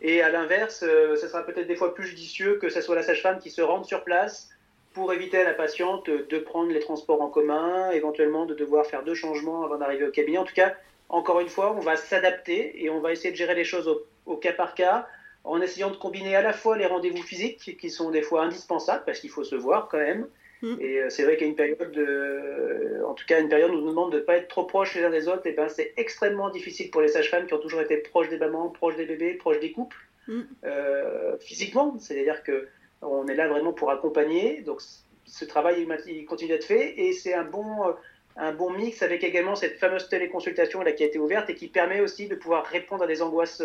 Et 0.02 0.22
à 0.22 0.30
l'inverse, 0.30 0.84
ça 1.16 1.28
sera 1.30 1.46
peut-être 1.46 1.68
des 1.68 1.76
fois 1.78 1.94
plus 1.96 2.06
judicieux 2.06 2.58
que 2.58 2.68
ce 2.68 2.82
soit 2.82 2.96
la 2.96 3.04
sage-femme 3.04 3.40
qui 3.40 3.50
se 3.50 3.62
rende 3.62 3.86
sur 3.86 4.04
place 4.04 4.50
pour 4.96 5.12
éviter 5.14 5.38
à 5.38 5.44
la 5.44 5.54
patiente 5.54 6.10
de 6.10 6.40
prendre 6.40 6.72
les 6.72 6.80
transports 6.80 7.22
en 7.22 7.30
commun, 7.30 7.92
éventuellement 7.92 8.46
de 8.46 8.56
devoir 8.56 8.86
faire 8.86 9.04
deux 9.04 9.14
changements 9.14 9.66
avant 9.66 9.78
d'arriver 9.78 10.08
au 10.08 10.12
cabinet. 10.12 10.38
En 10.38 10.46
tout 10.46 10.54
cas, 10.54 10.74
encore 11.10 11.42
une 11.42 11.50
fois, 11.50 11.76
on 11.76 11.82
va 11.82 11.98
s'adapter 11.98 12.82
et 12.82 12.90
on 12.90 13.02
va 13.02 13.12
essayer 13.12 13.32
de 13.32 13.36
gérer 13.36 13.56
les 13.56 13.66
choses 13.66 13.94
au, 14.26 14.38
cas 14.38 14.54
par 14.54 14.74
cas 14.74 15.06
en 15.44 15.62
essayant 15.62 15.92
de 15.92 15.98
combiner 15.98 16.36
à 16.38 16.42
la 16.42 16.54
fois 16.54 16.78
les 16.78 16.86
rendez-vous 16.86 17.22
physiques 17.22 17.78
qui 17.78 17.90
sont 17.90 18.10
des 18.10 18.22
fois 18.22 18.44
indispensables 18.44 19.04
parce 19.06 19.20
qu'il 19.20 19.30
faut 19.30 19.44
se 19.44 19.56
voir 19.56 19.90
quand 19.90 20.00
même. 20.00 20.28
Mm. 20.62 20.76
Et 20.80 21.02
euh, 21.02 21.10
c'est 21.10 21.26
vrai 21.26 21.36
qu'il 21.36 21.46
y 21.46 21.50
a 21.50 21.52
une 21.52 21.58
période, 21.58 21.92
de, 21.92 23.04
en 23.06 23.14
tout 23.14 23.26
cas 23.26 23.42
une 23.42 23.50
période 23.50 23.72
où 23.72 23.76
on 23.76 23.82
nous 23.82 23.90
demande 23.90 24.14
de 24.14 24.20
ne 24.20 24.24
pas 24.24 24.38
être 24.38 24.48
trop 24.48 24.64
proches 24.64 24.96
les 24.96 25.04
uns 25.04 25.10
des 25.10 25.28
autres, 25.28 25.46
et 25.46 25.52
ben 25.52 25.68
c'est 25.68 25.94
extrêmement 25.98 26.50
difficile 26.50 26.90
pour 26.90 27.02
les 27.02 27.10
sages-femmes 27.10 27.48
qui 27.48 27.54
ont 27.54 27.60
toujours 27.60 27.82
été 27.82 27.98
proches 27.98 28.30
des 28.30 28.38
mamans, 28.38 28.70
proches 28.70 28.96
des 28.96 29.06
bébés, 29.06 29.34
proches 29.34 29.60
des 29.60 29.74
couples, 29.74 29.98
mm. 30.30 30.42
euh, 30.64 31.38
physiquement. 31.40 31.98
C'est-à-dire 32.00 32.42
que 32.44 32.70
on 33.06 33.28
est 33.28 33.36
là 33.36 33.48
vraiment 33.48 33.74
pour 33.74 33.92
accompagner. 33.92 34.62
Donc 34.62 34.82
ce 35.26 35.46
travail 35.46 35.88
il 36.08 36.26
continue 36.26 36.50
d'être 36.50 36.66
fait 36.66 37.00
et 37.00 37.14
c'est 37.14 37.34
un 37.34 37.44
bon, 37.44 37.88
euh, 37.88 37.92
un 38.38 38.54
bon 38.54 38.72
mix 38.72 39.02
avec 39.02 39.24
également 39.24 39.56
cette 39.56 39.78
fameuse 39.78 40.10
téléconsultation 40.10 40.82
là, 40.82 40.92
qui 40.92 41.04
a 41.04 41.08
été 41.08 41.20
ouverte 41.20 41.50
et 41.50 41.56
qui 41.56 41.68
permet 41.68 42.02
aussi 42.02 42.28
de 42.28 42.36
pouvoir 42.36 42.66
répondre 42.66 43.04
à 43.04 43.08
des 43.08 43.22
angoisses 43.22 43.64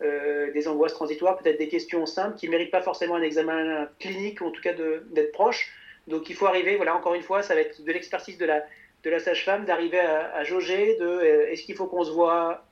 euh, 0.00 0.52
des 0.52 0.68
angoisses 0.68 0.94
transitoires, 0.94 1.36
peut-être 1.38 1.58
des 1.58 1.66
questions 1.66 2.06
simples 2.06 2.36
qui 2.36 2.46
ne 2.46 2.52
méritent 2.52 2.70
pas 2.70 2.82
forcément 2.82 3.16
un 3.16 3.22
examen 3.22 3.88
clinique, 3.98 4.40
ou 4.40 4.46
en 4.46 4.52
tout 4.52 4.62
cas 4.62 4.72
d'être 4.72 5.32
proche. 5.32 5.72
Donc 6.06 6.30
il 6.30 6.36
faut 6.36 6.46
arriver, 6.46 6.76
voilà, 6.76 6.94
encore 6.94 7.14
une 7.14 7.22
fois, 7.22 7.42
ça 7.42 7.54
va 7.54 7.62
être 7.62 7.82
de 7.82 7.92
l'expertise 7.92 8.38
de 8.38 8.46
la, 8.46 8.64
de 9.02 9.10
la 9.10 9.18
sage-femme, 9.18 9.64
d'arriver 9.64 9.98
à, 9.98 10.44
jauger 10.44 10.96
de 11.00 11.20
est-ce 11.50 11.64
qu'il 11.64 11.74
faut 11.74 11.86
qu'on 11.86 12.04
se 12.04 12.12
voit 12.12 12.64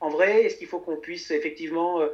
en 0.00 0.10
vrai, 0.10 0.44
est-ce 0.44 0.56
qu'il 0.56 0.66
faut 0.66 0.80
qu'on 0.80 0.96
puisse 0.96 1.30
effectivement 1.30 2.00
euh, 2.00 2.08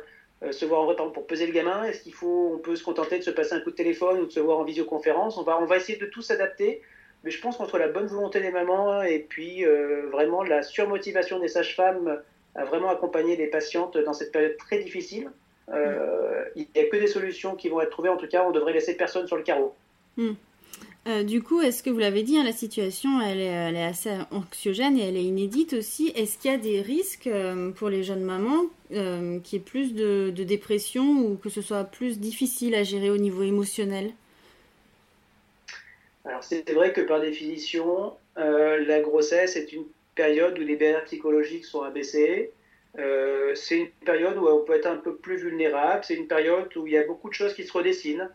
se 0.51 0.65
voir 0.65 0.81
en 0.81 0.85
vrai 0.87 0.97
pour 0.97 1.27
peser 1.27 1.47
le 1.47 1.53
gamin 1.53 1.85
Est-ce 1.85 2.03
qu'il 2.03 2.15
faut, 2.15 2.53
on 2.55 2.59
peut 2.59 2.75
se 2.75 2.83
contenter 2.83 3.19
de 3.19 3.25
se 3.25 3.31
passer 3.31 3.55
un 3.55 3.61
coup 3.61 3.71
de 3.71 3.77
téléphone 3.77 4.21
ou 4.21 4.27
de 4.27 4.33
se 4.33 4.41
voir 4.41 4.59
en 4.59 4.65
visioconférence? 4.65 5.37
On 5.37 5.43
va, 5.43 5.61
on 5.61 5.67
va 5.67 5.77
essayer 5.77 5.99
de 5.99 6.07
tout 6.07 6.23
s'adapter. 6.23 6.83
Mais 7.25 7.31
je 7.31 7.41
pense 7.41 7.59
qu'entre 7.59 7.79
la 7.79 7.89
bonne 7.89 8.07
volonté 8.07 8.41
des 8.41 8.51
mamans 8.51 9.03
et 9.03 9.19
puis 9.19 9.65
euh, 9.65 10.09
vraiment 10.11 10.43
la 10.43 10.63
surmotivation 10.63 11.39
des 11.39 11.49
sages-femmes 11.49 12.23
à 12.55 12.65
vraiment 12.65 12.89
accompagner 12.89 13.37
les 13.37 13.47
patientes 13.47 13.97
dans 13.99 14.13
cette 14.13 14.33
période 14.33 14.57
très 14.57 14.79
difficile, 14.79 15.31
euh, 15.73 16.45
il 16.57 16.67
n'y 16.75 16.81
a 16.81 16.89
que 16.89 16.97
des 16.97 17.07
solutions 17.07 17.55
qui 17.55 17.69
vont 17.69 17.81
être 17.81 17.91
trouvées. 17.91 18.09
En 18.09 18.17
tout 18.17 18.27
cas, 18.27 18.45
on 18.45 18.51
devrait 18.51 18.73
laisser 18.73 18.97
personne 18.97 19.27
sur 19.27 19.37
le 19.37 19.43
carreau. 19.43 19.75
Hmm. 20.17 20.33
Euh, 21.07 21.23
du 21.23 21.43
coup, 21.43 21.63
est-ce 21.63 21.83
que 21.83 21.89
vous 21.89 21.99
l'avez 21.99 22.23
dit, 22.23 22.37
hein, 22.37 22.45
la 22.45 22.53
situation 22.53 23.23
elle 23.23 23.41
est, 23.41 23.83
assez 23.83 24.11
anxiogène 24.31 24.99
et 24.99 25.09
elle 25.09 25.17
est 25.17 25.25
inédite 25.25 25.73
aussi. 25.73 26.13
Est-ce 26.15 26.37
qu'il 26.37 26.51
y 26.51 26.55
a 26.55 26.59
des 26.59 26.83
risques 26.83 27.27
euh, 27.27 27.71
pour 27.71 27.89
les 27.89 28.03
jeunes 28.03 28.23
mamans 28.23 28.67
euh, 28.93 29.39
qui 29.41 29.57
est 29.57 29.61
plus 29.61 29.95
de, 29.95 30.31
dépression 30.31 31.05
ou 31.05 31.37
que 31.37 31.49
ce 31.49 31.63
soit 31.63 31.85
plus 31.85 32.19
difficile 32.19 32.75
à 32.75 32.83
gérer 32.83 33.11
au 33.11 33.17
niveau 33.17 33.43
émotionnel? 33.43 34.13
Alors 36.27 36.45
c'est 36.45 36.71
vrai 36.71 36.93
que 36.93 37.01
par 37.01 37.21
définition, 37.21 38.13
la 38.37 39.01
grossesse 39.01 39.57
est 39.57 39.73
une 39.73 39.87
période 40.15 40.59
où 40.59 40.63
les 40.63 40.77
barrières 40.77 41.05
psychologiques 41.05 41.65
sont 41.65 41.81
abaissées. 41.81 42.51
c'est 43.55 43.79
une 43.79 43.91
période 44.05 44.37
où 44.37 44.47
on 44.47 44.63
peut 44.63 44.75
être 44.75 44.87
un 44.87 44.97
peu 44.97 45.17
plus 45.17 45.39
vulnérable. 45.39 46.05
C'est 46.05 46.15
une 46.15 46.29
période 46.29 46.69
où 46.77 46.87
il 46.87 46.93
y 46.93 46.99
a 46.99 47.05
beaucoup 47.05 47.31
de 47.31 47.35
choses 47.35 47.55
qui 47.55 47.65
se 47.65 47.73
redessinent. 47.73 48.29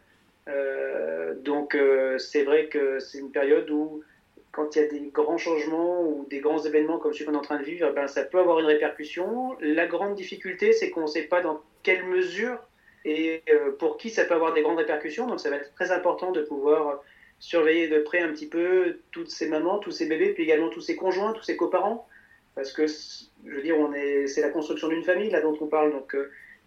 Euh, 0.47 1.33
donc 1.35 1.75
euh, 1.75 2.17
c'est 2.17 2.43
vrai 2.43 2.67
que 2.67 2.99
c'est 2.99 3.17
une 3.17 3.31
période 3.31 3.69
où 3.69 4.03
quand 4.51 4.75
il 4.75 4.81
y 4.81 4.85
a 4.85 4.87
des 4.87 5.09
grands 5.13 5.37
changements 5.37 6.01
ou 6.03 6.25
des 6.29 6.39
grands 6.39 6.63
événements 6.63 6.97
comme 6.97 7.13
celui 7.13 7.25
qu'on 7.25 7.33
est 7.33 7.37
en 7.37 7.41
train 7.41 7.59
de 7.59 7.65
vivre, 7.65 7.91
ben, 7.91 8.07
ça 8.07 8.23
peut 8.23 8.39
avoir 8.39 8.59
une 8.59 8.67
répercussion. 8.67 9.57
La 9.59 9.85
grande 9.85 10.15
difficulté, 10.15 10.71
c'est 10.71 10.91
qu'on 10.91 11.01
ne 11.01 11.07
sait 11.07 11.23
pas 11.23 11.41
dans 11.41 11.61
quelle 11.83 12.05
mesure 12.05 12.57
et 13.03 13.43
euh, 13.49 13.71
pour 13.77 13.97
qui 13.97 14.09
ça 14.09 14.23
peut 14.23 14.33
avoir 14.33 14.53
des 14.53 14.61
grandes 14.61 14.77
répercussions. 14.77 15.27
Donc 15.27 15.39
ça 15.39 15.49
va 15.49 15.57
être 15.57 15.73
très 15.73 15.91
important 15.91 16.31
de 16.31 16.41
pouvoir 16.41 17.03
surveiller 17.39 17.89
de 17.89 17.99
près 17.99 18.21
un 18.21 18.31
petit 18.31 18.47
peu 18.47 18.99
toutes 19.11 19.29
ces 19.29 19.49
mamans, 19.49 19.79
tous 19.79 19.91
ces 19.91 20.05
bébés, 20.05 20.33
puis 20.33 20.43
également 20.43 20.69
tous 20.69 20.81
ces 20.81 20.95
conjoints, 20.95 21.33
tous 21.33 21.43
ces 21.43 21.57
coparents. 21.57 22.07
Parce 22.55 22.71
que, 22.71 22.87
je 22.87 23.51
veux 23.51 23.61
dire, 23.61 23.77
on 23.77 23.93
est, 23.93 24.27
c'est 24.27 24.41
la 24.41 24.49
construction 24.49 24.87
d'une 24.87 25.03
famille 25.03 25.29
là 25.29 25.41
dont 25.41 25.57
on 25.59 25.67
parle, 25.67 25.91
donc 25.91 26.15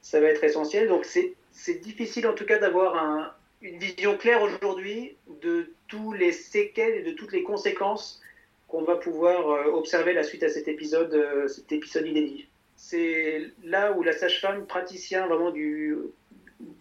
ça 0.02 0.20
va 0.20 0.26
être 0.26 0.44
essentiel. 0.44 0.88
Donc 0.88 1.06
c'est 1.06 1.80
difficile 1.80 2.26
en 2.26 2.34
tout 2.34 2.44
cas 2.44 2.58
d'avoir 2.58 3.02
un, 3.02 3.32
une 3.60 3.78
vision 3.78 4.16
claire 4.16 4.42
aujourd'hui 4.42 5.16
de 5.42 5.72
tous 5.88 6.12
les 6.12 6.32
séquelles 6.32 6.94
et 6.94 7.02
de 7.02 7.12
toutes 7.12 7.32
les 7.32 7.42
conséquences 7.42 8.20
qu'on 8.68 8.82
va 8.82 8.96
pouvoir 8.96 9.50
euh, 9.50 9.72
observer 9.72 10.12
la 10.12 10.22
suite 10.22 10.42
à 10.42 10.48
cet 10.48 10.68
épisode, 10.68 11.14
euh, 11.14 11.48
cet 11.48 11.72
épisode 11.72 12.06
inédit. 12.06 12.46
C'est 12.76 13.42
là 13.64 13.92
où 13.92 14.02
la 14.02 14.12
sage-femme, 14.12 14.66
praticien 14.66 15.26
vraiment 15.26 15.50
du 15.50 15.96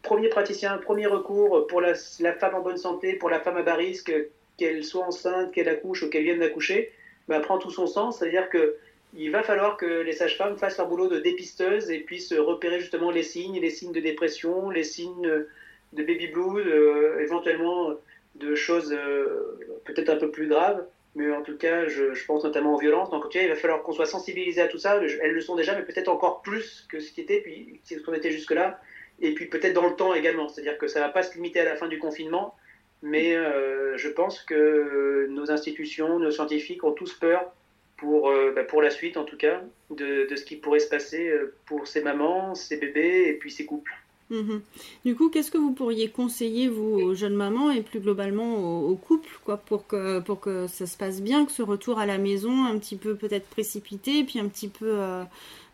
premier 0.03 0.29
praticien, 0.29 0.77
premier 0.77 1.07
recours 1.07 1.65
pour 1.67 1.81
la, 1.81 1.95
femme 1.95 2.55
en 2.55 2.61
bonne 2.61 2.77
santé, 2.77 3.13
pour 3.13 3.29
la 3.29 3.39
femme 3.39 3.57
à 3.57 3.63
bas 3.63 3.75
risque, 3.75 4.13
qu'elle 4.57 4.83
soit 4.83 5.05
enceinte, 5.05 5.51
qu'elle 5.53 5.69
accouche 5.69 6.03
ou 6.03 6.09
qu'elle 6.09 6.23
vienne 6.23 6.39
d'accoucher, 6.39 6.91
bah, 7.27 7.39
prend 7.39 7.57
tout 7.57 7.71
son 7.71 7.87
sens. 7.87 8.19
C'est-à-dire 8.19 8.49
que 8.49 8.77
il 9.15 9.31
va 9.31 9.41
falloir 9.41 9.77
que 9.77 9.85
les 9.85 10.11
sages-femmes 10.11 10.57
fassent 10.57 10.77
leur 10.77 10.87
boulot 10.87 11.07
de 11.07 11.19
dépisteuse 11.19 11.89
et 11.89 11.99
puissent 11.99 12.33
repérer 12.33 12.79
justement 12.79 13.09
les 13.09 13.23
signes, 13.23 13.59
les 13.59 13.69
signes 13.69 13.93
de 13.93 14.01
dépression, 14.01 14.69
les 14.69 14.83
signes 14.83 15.45
de 15.93 16.03
baby 16.03 16.27
blues, 16.27 16.65
euh, 16.65 17.19
éventuellement 17.19 17.93
de 18.35 18.55
choses 18.55 18.93
euh, 18.93 19.79
peut-être 19.85 20.09
un 20.09 20.17
peu 20.17 20.31
plus 20.31 20.47
graves. 20.47 20.85
Mais 21.15 21.31
en 21.31 21.41
tout 21.41 21.57
cas, 21.57 21.87
je, 21.87 22.25
pense 22.25 22.43
notamment 22.43 22.75
aux 22.75 22.79
violences. 22.79 23.09
Donc, 23.09 23.33
il 23.33 23.47
va 23.47 23.55
falloir 23.55 23.81
qu'on 23.81 23.93
soit 23.93 24.05
sensibilisé 24.05 24.61
à 24.61 24.67
tout 24.67 24.77
ça. 24.77 25.01
Elles 25.21 25.31
le 25.31 25.41
sont 25.41 25.55
déjà, 25.55 25.75
mais 25.75 25.83
peut-être 25.83 26.09
encore 26.09 26.43
plus 26.43 26.85
que 26.91 26.99
ce 26.99 27.11
qui 27.11 27.21
était, 27.21 27.41
puis 27.41 27.81
ce 27.85 27.95
qu'on 27.95 28.13
était 28.13 28.29
jusque-là. 28.29 28.79
Et 29.19 29.33
puis 29.33 29.47
peut-être 29.47 29.73
dans 29.73 29.87
le 29.87 29.95
temps 29.95 30.13
également. 30.13 30.47
C'est-à-dire 30.47 30.77
que 30.77 30.87
ça 30.87 30.99
ne 30.99 31.05
va 31.05 31.09
pas 31.09 31.23
se 31.23 31.33
limiter 31.33 31.59
à 31.59 31.65
la 31.65 31.75
fin 31.75 31.87
du 31.87 31.97
confinement. 31.97 32.53
Mais 33.01 33.35
euh, 33.35 33.97
je 33.97 34.09
pense 34.09 34.41
que 34.43 35.25
nos 35.29 35.49
institutions, 35.49 36.19
nos 36.19 36.29
scientifiques 36.29 36.83
ont 36.83 36.91
tous 36.91 37.13
peur 37.15 37.51
pour, 37.95 38.31
bah, 38.53 38.63
pour 38.63 38.83
la 38.83 38.91
suite, 38.91 39.17
en 39.17 39.23
tout 39.23 39.37
cas, 39.37 39.63
de, 39.89 40.27
de, 40.29 40.35
ce 40.35 40.45
qui 40.45 40.55
pourrait 40.55 40.79
se 40.79 40.89
passer 40.89 41.31
pour 41.65 41.87
ces 41.87 42.01
mamans, 42.01 42.53
ces 42.53 42.77
bébés 42.77 43.25
et 43.27 43.33
puis 43.33 43.49
ces 43.49 43.65
couples. 43.65 43.93
Mhm. 44.29 44.61
Du 45.05 45.15
coup, 45.15 45.29
qu'est-ce 45.29 45.51
que 45.51 45.57
vous 45.57 45.71
pourriez 45.71 46.09
conseiller, 46.09 46.67
vous, 46.67 46.99
aux 46.99 47.13
jeunes 47.13 47.35
mamans 47.35 47.71
et 47.71 47.81
plus 47.81 47.99
globalement 47.99 48.81
aux, 48.83 48.95
couples, 48.95 49.39
quoi, 49.45 49.57
pour 49.57 49.87
que, 49.87 50.19
pour 50.19 50.41
que 50.41 50.67
ça 50.67 50.85
se 50.85 50.97
passe 50.97 51.21
bien, 51.21 51.45
que 51.45 51.51
ce 51.51 51.61
retour 51.61 51.99
à 51.99 52.05
la 52.05 52.17
maison, 52.17 52.65
un 52.65 52.77
petit 52.77 52.97
peu 52.97 53.15
peut-être 53.15 53.47
précipité, 53.47 54.23
puis 54.25 54.39
un 54.39 54.47
petit 54.47 54.67
peu 54.67 54.99
euh, 54.99 55.23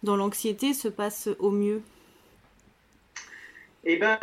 dans 0.04 0.16
l'anxiété, 0.16 0.74
se 0.74 0.88
passe 0.88 1.30
au 1.40 1.50
mieux? 1.50 1.82
Eh 3.86 3.98
bien, 3.98 4.20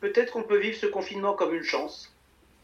peut-être 0.00 0.32
qu'on 0.32 0.42
peut 0.42 0.58
vivre 0.58 0.76
ce 0.76 0.86
confinement 0.86 1.34
comme 1.34 1.54
une 1.54 1.62
chance, 1.62 2.12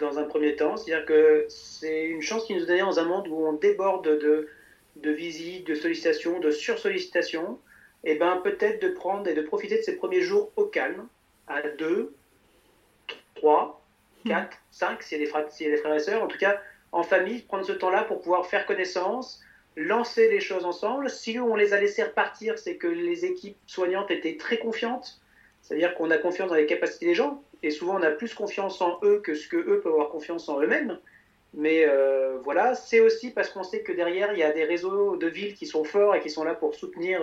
dans 0.00 0.18
un 0.18 0.24
premier 0.24 0.56
temps. 0.56 0.76
C'est-à-dire 0.76 1.06
que 1.06 1.46
c'est 1.48 2.06
une 2.06 2.22
chance 2.22 2.44
qui 2.46 2.54
nous 2.54 2.62
est 2.62 2.66
donnée 2.66 2.80
dans 2.80 2.98
un 2.98 3.04
monde 3.04 3.28
où 3.28 3.46
on 3.46 3.52
déborde 3.52 4.06
de, 4.06 4.48
de 4.96 5.10
visites, 5.10 5.66
de 5.66 5.74
sollicitations, 5.76 6.40
de 6.40 6.50
sursollicitations 6.50 7.58
eh 8.04 8.14
ben, 8.14 8.36
peut-être 8.42 8.82
de 8.82 8.88
prendre 8.88 9.28
et 9.28 9.34
de 9.34 9.42
profiter 9.42 9.78
de 9.78 9.82
ces 9.82 9.96
premiers 9.96 10.22
jours 10.22 10.50
au 10.56 10.64
calme, 10.64 11.06
à 11.46 11.62
2, 11.62 12.14
3, 13.34 13.82
4, 14.26 14.56
5, 14.70 15.02
s'il 15.02 15.18
y, 15.18 15.22
a 15.22 15.24
des 15.24 15.30
frères, 15.30 15.46
y 15.60 15.66
a 15.66 15.70
des 15.70 15.76
frères 15.76 15.94
et 15.94 16.00
sœurs, 16.00 16.22
en 16.22 16.28
tout 16.28 16.38
cas 16.38 16.60
en 16.92 17.02
famille, 17.02 17.42
prendre 17.42 17.64
ce 17.64 17.72
temps-là 17.72 18.04
pour 18.04 18.20
pouvoir 18.20 18.46
faire 18.46 18.66
connaissance, 18.66 19.40
lancer 19.76 20.28
les 20.28 20.40
choses 20.40 20.64
ensemble. 20.64 21.08
Si 21.08 21.38
on 21.38 21.54
les 21.54 21.72
a 21.72 21.80
laissés 21.80 22.02
repartir, 22.02 22.58
c'est 22.58 22.76
que 22.76 22.88
les 22.88 23.24
équipes 23.24 23.56
soignantes 23.66 24.10
étaient 24.10 24.36
très 24.36 24.58
confiantes, 24.58 25.20
c'est-à-dire 25.62 25.94
qu'on 25.94 26.10
a 26.10 26.18
confiance 26.18 26.48
dans 26.48 26.56
les 26.56 26.66
capacités 26.66 27.06
des 27.06 27.14
gens, 27.14 27.42
et 27.62 27.70
souvent 27.70 27.98
on 27.98 28.02
a 28.02 28.10
plus 28.10 28.34
confiance 28.34 28.80
en 28.80 28.98
eux 29.02 29.20
que 29.20 29.34
ce 29.34 29.46
que 29.46 29.56
eux 29.56 29.80
peuvent 29.80 29.92
avoir 29.92 30.08
confiance 30.08 30.48
en 30.48 30.60
eux-mêmes. 30.60 30.98
Mais 31.52 31.84
euh, 31.84 32.38
voilà, 32.44 32.74
c'est 32.74 33.00
aussi 33.00 33.30
parce 33.30 33.50
qu'on 33.50 33.64
sait 33.64 33.82
que 33.82 33.92
derrière, 33.92 34.32
il 34.32 34.38
y 34.38 34.44
a 34.44 34.52
des 34.52 34.64
réseaux 34.64 35.16
de 35.16 35.26
villes 35.26 35.54
qui 35.54 35.66
sont 35.66 35.84
forts 35.84 36.14
et 36.14 36.20
qui 36.20 36.30
sont 36.30 36.44
là 36.44 36.54
pour 36.54 36.74
soutenir 36.74 37.22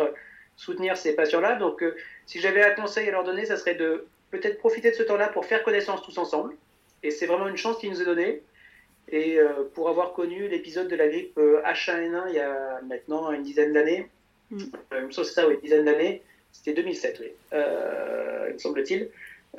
soutenir 0.58 0.98
ces 0.98 1.16
patients-là. 1.16 1.56
Donc, 1.56 1.82
euh, 1.82 1.96
si 2.26 2.42
j'avais 2.42 2.64
un 2.64 2.72
conseil 2.72 3.08
à 3.08 3.12
leur 3.12 3.24
donner, 3.24 3.46
ça 3.46 3.56
serait 3.56 3.76
de 3.76 4.06
peut-être 4.32 4.58
profiter 4.58 4.92
de 4.92 4.96
ce 4.96 5.04
temps-là 5.04 5.30
pour 5.30 5.46
faire 5.46 5.64
connaissance 5.64 6.02
tous 6.02 6.18
ensemble. 6.18 6.56
Et 7.04 7.12
c'est 7.12 7.28
vraiment 7.28 7.48
une 7.48 7.58
chance 7.58 7.78
qui 7.78 7.90
nous 7.90 8.02
est 8.02 8.06
donnée. 8.06 8.42
Et 9.10 9.40
euh, 9.40 9.64
pour 9.74 9.88
avoir 9.88 10.12
connu 10.12 10.50
l'épisode 10.50 10.90
de 10.90 10.96
la 10.98 11.08
grippe 11.08 11.38
H1N1 11.38 12.14
euh, 12.14 12.26
il 12.28 12.36
y 12.36 12.40
a 12.40 12.82
maintenant 12.82 13.32
une 13.32 13.44
dizaine 13.44 13.72
d'années, 13.72 14.10
mm. 14.50 14.66
c'est 15.12 15.24
ça, 15.24 15.48
oui, 15.48 15.54
une 15.54 15.62
dizaine 15.62 15.86
d'années, 15.86 16.22
c'était 16.52 16.74
2007, 16.74 17.22
oui, 17.22 17.32
me 17.54 18.58
semble-t-il. 18.58 19.10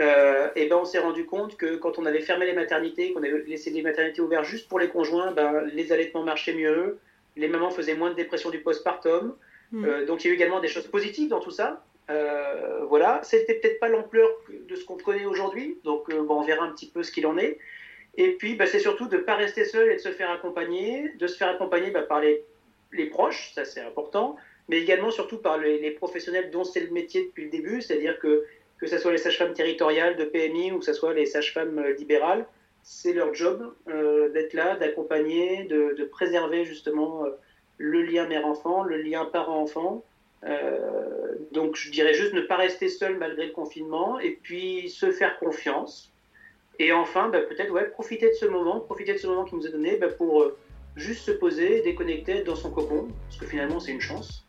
et 0.00 0.66
ben 0.68 0.76
on 0.76 0.84
s'est 0.84 0.98
rendu 0.98 1.24
compte 1.24 1.56
que 1.56 1.76
quand 1.76 1.98
on 1.98 2.04
avait 2.04 2.20
fermé 2.20 2.44
les 2.44 2.52
maternités, 2.52 3.14
qu'on 3.14 3.22
avait 3.22 3.42
laissé 3.46 3.70
les 3.70 3.80
maternités 3.80 4.20
ouvertes 4.20 4.44
juste 4.44 4.68
pour 4.68 4.80
les 4.80 4.88
conjoints, 4.88 5.32
ben, 5.32 5.62
les 5.72 5.92
allaitements 5.92 6.24
marchaient 6.24 6.54
mieux, 6.54 6.98
les 7.36 7.48
mamans 7.48 7.70
faisaient 7.70 7.94
moins 7.94 8.10
de 8.10 8.16
dépression 8.16 8.50
du 8.50 8.58
postpartum, 8.58 9.34
Mm. 9.72 9.84
Euh, 9.84 10.06
donc 10.06 10.24
il 10.24 10.28
y 10.28 10.30
a 10.30 10.32
eu 10.32 10.36
également 10.36 10.60
des 10.60 10.68
choses 10.68 10.86
positives 10.86 11.28
dans 11.28 11.40
tout 11.40 11.50
ça. 11.50 11.84
Euh, 12.10 12.84
voilà, 12.88 13.20
c'était 13.22 13.54
peut-être 13.54 13.80
pas 13.80 13.88
l'ampleur 13.88 14.28
de 14.48 14.74
ce 14.74 14.84
qu'on 14.84 14.96
connaît 14.96 15.26
aujourd'hui, 15.26 15.78
donc 15.84 16.08
euh, 16.10 16.22
bon, 16.22 16.40
on 16.40 16.42
verra 16.42 16.64
un 16.64 16.72
petit 16.72 16.88
peu 16.88 17.02
ce 17.02 17.12
qu'il 17.12 17.26
en 17.26 17.36
est. 17.36 17.58
Et 18.16 18.32
puis, 18.32 18.54
bah, 18.54 18.66
c'est 18.66 18.78
surtout 18.78 19.08
de 19.08 19.18
ne 19.18 19.22
pas 19.22 19.36
rester 19.36 19.64
seul 19.64 19.90
et 19.90 19.96
de 19.96 20.00
se 20.00 20.08
faire 20.08 20.30
accompagner, 20.30 21.12
de 21.18 21.26
se 21.26 21.36
faire 21.36 21.50
accompagner 21.50 21.90
bah, 21.90 22.02
par 22.02 22.20
les, 22.20 22.44
proches, 23.10 23.52
ça 23.54 23.66
c'est 23.66 23.80
important, 23.80 24.36
mais 24.68 24.78
également 24.78 25.10
surtout 25.10 25.36
par 25.36 25.58
les, 25.58 25.90
professionnels 25.90 26.50
dont 26.50 26.64
c'est 26.64 26.80
le 26.80 26.90
métier 26.90 27.26
depuis 27.26 27.44
le 27.44 27.50
début, 27.50 27.82
c'est-à-dire 27.82 28.18
que 28.18 28.44
que 28.78 28.86
ce 28.86 28.96
soit 28.96 29.10
les 29.10 29.18
sages-femmes 29.18 29.54
territoriales 29.54 30.16
de 30.16 30.24
PMI 30.24 30.70
ou 30.70 30.78
que 30.78 30.84
ce 30.84 30.92
soit 30.92 31.12
les 31.12 31.26
sages-femmes 31.26 31.84
libérales, 31.98 32.46
c'est 32.84 33.12
leur 33.12 33.34
job 33.34 33.74
d'être 34.32 34.52
là, 34.52 34.76
d'accompagner, 34.76 35.64
de, 35.64 36.04
préserver 36.04 36.64
justement 36.64 37.24
le 37.78 38.02
lien 38.02 38.26
mère-enfant, 38.26 38.82
le 38.82 39.00
lien 39.00 39.24
parent-enfant. 39.24 40.04
Euh, 40.44 41.34
donc 41.52 41.76
je 41.76 41.90
dirais 41.90 42.14
juste 42.14 42.34
ne 42.34 42.42
pas 42.42 42.56
rester 42.56 42.88
seul 42.88 43.18
malgré 43.18 43.46
le 43.46 43.52
confinement 43.52 44.20
et 44.20 44.38
puis 44.42 44.88
se 44.90 45.10
faire 45.10 45.38
confiance. 45.38 46.12
Et 46.78 46.92
enfin, 46.92 47.28
bah, 47.28 47.40
peut-être 47.40 47.72
ouais, 47.72 47.88
profiter 47.88 48.28
de 48.28 48.34
ce 48.34 48.46
moment, 48.46 48.80
profiter 48.80 49.14
de 49.14 49.18
ce 49.18 49.26
moment 49.26 49.44
qui 49.44 49.56
nous 49.56 49.66
est 49.66 49.72
donné 49.72 49.96
bah, 49.96 50.08
pour 50.08 50.42
euh, 50.42 50.56
juste 50.96 51.24
se 51.24 51.32
poser, 51.32 51.82
déconnecter 51.82 52.42
dans 52.42 52.54
son 52.54 52.70
cocon, 52.70 53.08
parce 53.26 53.40
que 53.40 53.46
finalement 53.46 53.80
c'est 53.80 53.92
une 53.92 54.00
chance. 54.00 54.44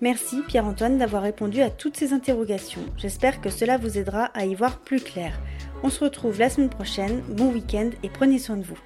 Merci 0.00 0.42
Pierre-Antoine 0.46 0.98
d'avoir 0.98 1.22
répondu 1.22 1.62
à 1.62 1.70
toutes 1.70 1.96
ces 1.96 2.12
interrogations. 2.12 2.82
J'espère 2.98 3.40
que 3.40 3.50
cela 3.50 3.78
vous 3.78 3.98
aidera 3.98 4.26
à 4.26 4.44
y 4.44 4.54
voir 4.54 4.80
plus 4.80 5.02
clair. 5.02 5.38
On 5.82 5.90
se 5.90 6.04
retrouve 6.04 6.38
la 6.38 6.50
semaine 6.50 6.70
prochaine. 6.70 7.22
Bon 7.28 7.50
week-end 7.50 7.90
et 8.02 8.10
prenez 8.10 8.38
soin 8.38 8.56
de 8.56 8.64
vous. 8.64 8.78